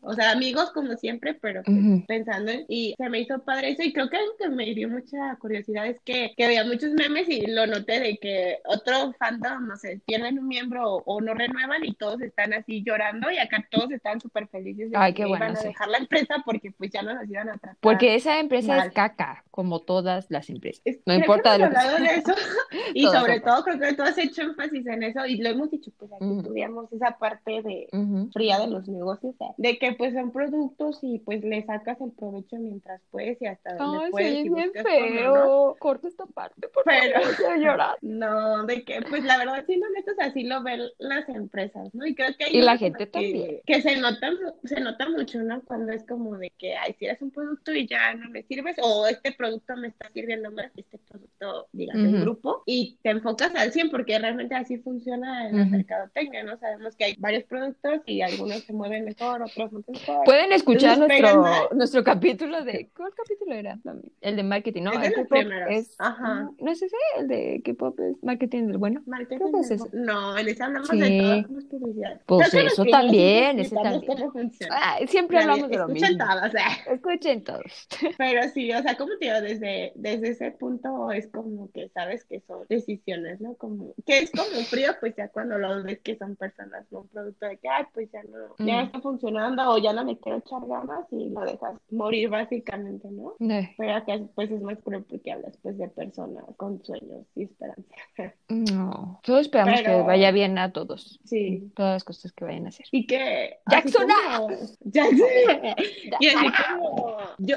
[0.00, 1.76] O sea, amigos como siempre, pero pues,
[2.06, 4.88] pensando en, y se me hizo padre eso y creo que algo que me dio
[4.88, 9.66] mucha curiosidad es que, que veía muchos memes y lo noté de que otro fandom,
[9.66, 13.38] no sé, pierden un miembro o, o no renuevan y todos están así llorando y
[13.38, 16.72] acá todos están súper felices de Ay, que qué iban a dejar la empresa porque
[16.72, 17.76] pues ya no nos iban a tratar.
[17.80, 18.88] Porque esa empresa mal.
[18.88, 20.82] es caca, como todas las empresas.
[20.84, 22.12] Es- No creo que importa de hemos lo que hablado sea.
[22.12, 22.32] de eso
[22.94, 25.90] y sobre todo creo que tú has hecho énfasis en eso y lo hemos dicho,
[25.98, 26.40] pues aquí Ujú.
[26.42, 27.88] estudiamos esa parte de
[28.32, 32.54] fría de los negocios, de que pues son productos y pues le sacas el provecho
[32.56, 35.76] mientras puedes y hasta donde Ay, puedes sí, es bien feo.
[35.80, 37.96] Corta esta parte, por Pero- llorar.
[38.02, 42.06] No, de que, pues la verdad, siendo honestos, así lo ven las empresas, ¿no?
[42.06, 43.60] Y creo que hay Y la gente que, también.
[43.66, 44.30] que se nota,
[44.64, 45.62] se nota mucho, ¿no?
[45.62, 48.76] Cuando es como de que, ay, si eres un producto y ya no me sirves,
[48.82, 52.22] o este producto me está sirviendo más, este producto, digamos, en Ujú.
[52.22, 55.70] grupo, y te enfocas al 100, porque realmente así funciona en la Ujú.
[55.72, 56.58] mercadotecnia, ¿no?
[56.58, 60.24] Sabemos que hay varios productos y algunos se mueven mejor, otros no mejor.
[60.24, 62.90] Pueden escuchar Entonces, nuestro, nuestro capítulo de...
[62.96, 63.78] ¿Cuál capítulo era?
[64.20, 64.92] El de marketing, ¿no?
[64.92, 65.94] Es El es...
[65.98, 66.34] Aja.
[66.42, 66.54] ¿no?
[66.58, 66.96] ¿No es ese?
[67.18, 69.02] El de K-pop es marketing del bueno.
[69.06, 69.88] Marketing Creo que es ese.
[69.92, 70.98] No, en ese hablamos Sí.
[71.00, 72.18] de todo.
[72.26, 74.04] Pues Creo que eso también, ese también.
[74.06, 74.76] cómo funciona.
[74.78, 76.24] Ah, siempre Ya hablamos de lo escuchen mismo.
[76.26, 76.92] todos, ¿eh?
[76.92, 77.88] Escuchen todos.
[78.18, 82.24] Pero sí, o sea, como te digo, desde, desde ese punto es como que sabes
[82.24, 83.54] que son decisiones, ¿no?
[83.54, 87.08] Como, que es como frío, pues ya cuando lo ves que son personas, no un
[87.08, 88.86] producto de que, ay, pues ya no, ya Mm.
[88.86, 93.34] está funcionando o ya no me quiero echar ganas y lo dejas morir básicamente, ¿no?
[93.40, 97.44] Eh, Pero acá pues es más cruel porque hablas pues de personas con sueños y
[97.44, 97.94] esperanza.
[98.48, 101.20] No, todos esperamos que Pero- vaya bien a todos.
[101.24, 101.70] Sí.
[101.76, 102.86] Todas las cosas que vayan a hacer.
[102.92, 104.06] Y que ¡Jackson!
[104.36, 104.48] como-
[104.80, 105.18] Jackson.
[106.20, 107.56] Y así como, yo,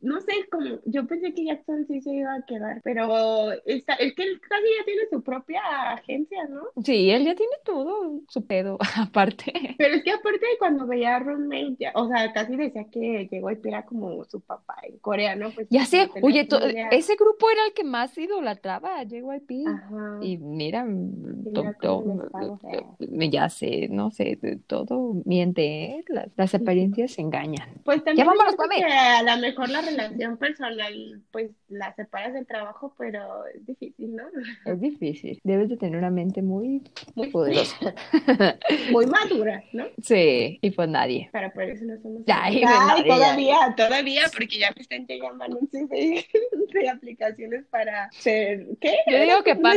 [0.00, 4.14] no sé, como, yo pensé que Jackson sí se iba a quedar, pero está, es
[4.14, 5.60] que él casi ya tiene su propia
[5.92, 6.62] agencia, ¿no?
[6.84, 9.52] Sí, él ya tiene todo su pedo aparte.
[9.78, 13.28] Pero es que aparte de cuando veía a Roommate, ya- o sea, casi decía que
[13.30, 15.50] llegó y era como su papá en Corea, ¿no?
[15.50, 16.60] Pues Ya sé, oye, to-
[16.90, 19.66] ese grupo era el que más idolatraba a JYP.
[19.66, 20.18] Ajá.
[20.22, 22.58] Y mira, mira todo, cómo les pago,
[23.30, 26.04] ya sé, no sé, todo miente, ¿eh?
[26.08, 27.68] Las, las apariencias engañan.
[27.84, 28.76] Pues también vámonos, Pame.
[28.76, 30.92] que a lo mejor la relación personal,
[31.30, 34.24] pues la separas del trabajo, pero es difícil, ¿no?
[34.64, 35.40] Es difícil.
[35.44, 36.82] Debes de tener una mente muy,
[37.14, 37.76] muy poderosa.
[38.92, 39.86] Muy madura, ¿no?
[40.02, 41.28] Sí, y pues nadie.
[41.32, 42.96] Pero por eso no somos Ay, ya.
[43.06, 46.24] todavía, todavía, porque ya me están llegando anuncios de,
[46.72, 48.96] de aplicaciones para ser, ¿qué?
[49.06, 49.70] Yo digo que como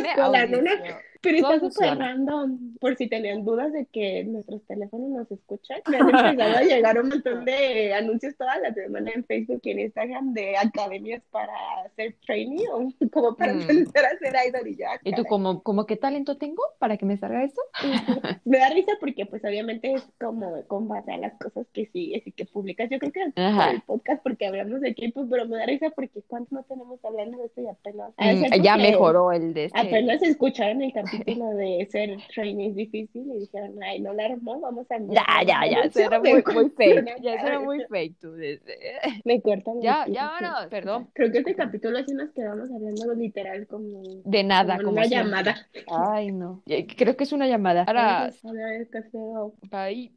[0.59, 0.87] una
[1.23, 5.79] Pero está súper random, por si tenían dudas de que nuestros teléfonos nos escuchan.
[5.89, 9.71] Me han empezado a llegar un montón de anuncios toda la semana en Facebook y
[9.71, 11.53] en Instagram de academias para
[11.85, 13.59] hacer training o como para Mm.
[13.61, 14.89] a ser idol y ya.
[15.03, 17.61] ¿Y tú como, como qué talento tengo para que me salga esto?
[18.45, 22.25] Me da risa porque pues obviamente es como con base a las cosas que sigues
[22.27, 22.89] y que publicas.
[22.89, 26.55] Yo creo que el podcast porque hablamos de K-pop, pero me da risa porque cuánto
[26.55, 28.11] no tenemos hablando de esto y apenas.
[28.17, 29.79] Mm, ya mejoró el de este.
[29.79, 31.12] Apenas escucharon el capítulo
[31.57, 35.65] de ser training es difícil y dijeron, ay, no la armó, vamos a Ya, ya,
[35.69, 37.21] ya, eso era muy, muy fake.
[37.21, 38.31] Ya, eso era muy fake tú.
[38.33, 38.77] desde-
[39.25, 41.07] Me cortan Ya, ya, vámonos, perdón.
[41.13, 45.17] Creo que este capítulo así nos quedamos hablando literal como, De nada, como una siempre.
[45.17, 45.67] llamada.
[45.87, 46.61] Ay, no.
[46.65, 47.83] Ya, Creo que es una llamada.
[47.83, 49.53] Ahora, a ver, qué feo.
[49.69, 50.11] bye.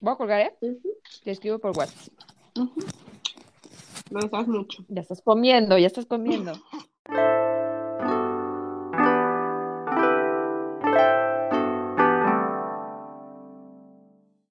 [0.00, 0.52] Voy a colgar, ¿eh?
[1.24, 2.12] Te escribo por WhatsApp.
[4.10, 4.84] Me estás mucho.
[4.88, 6.52] Ya estás comiendo, ya estás comiendo.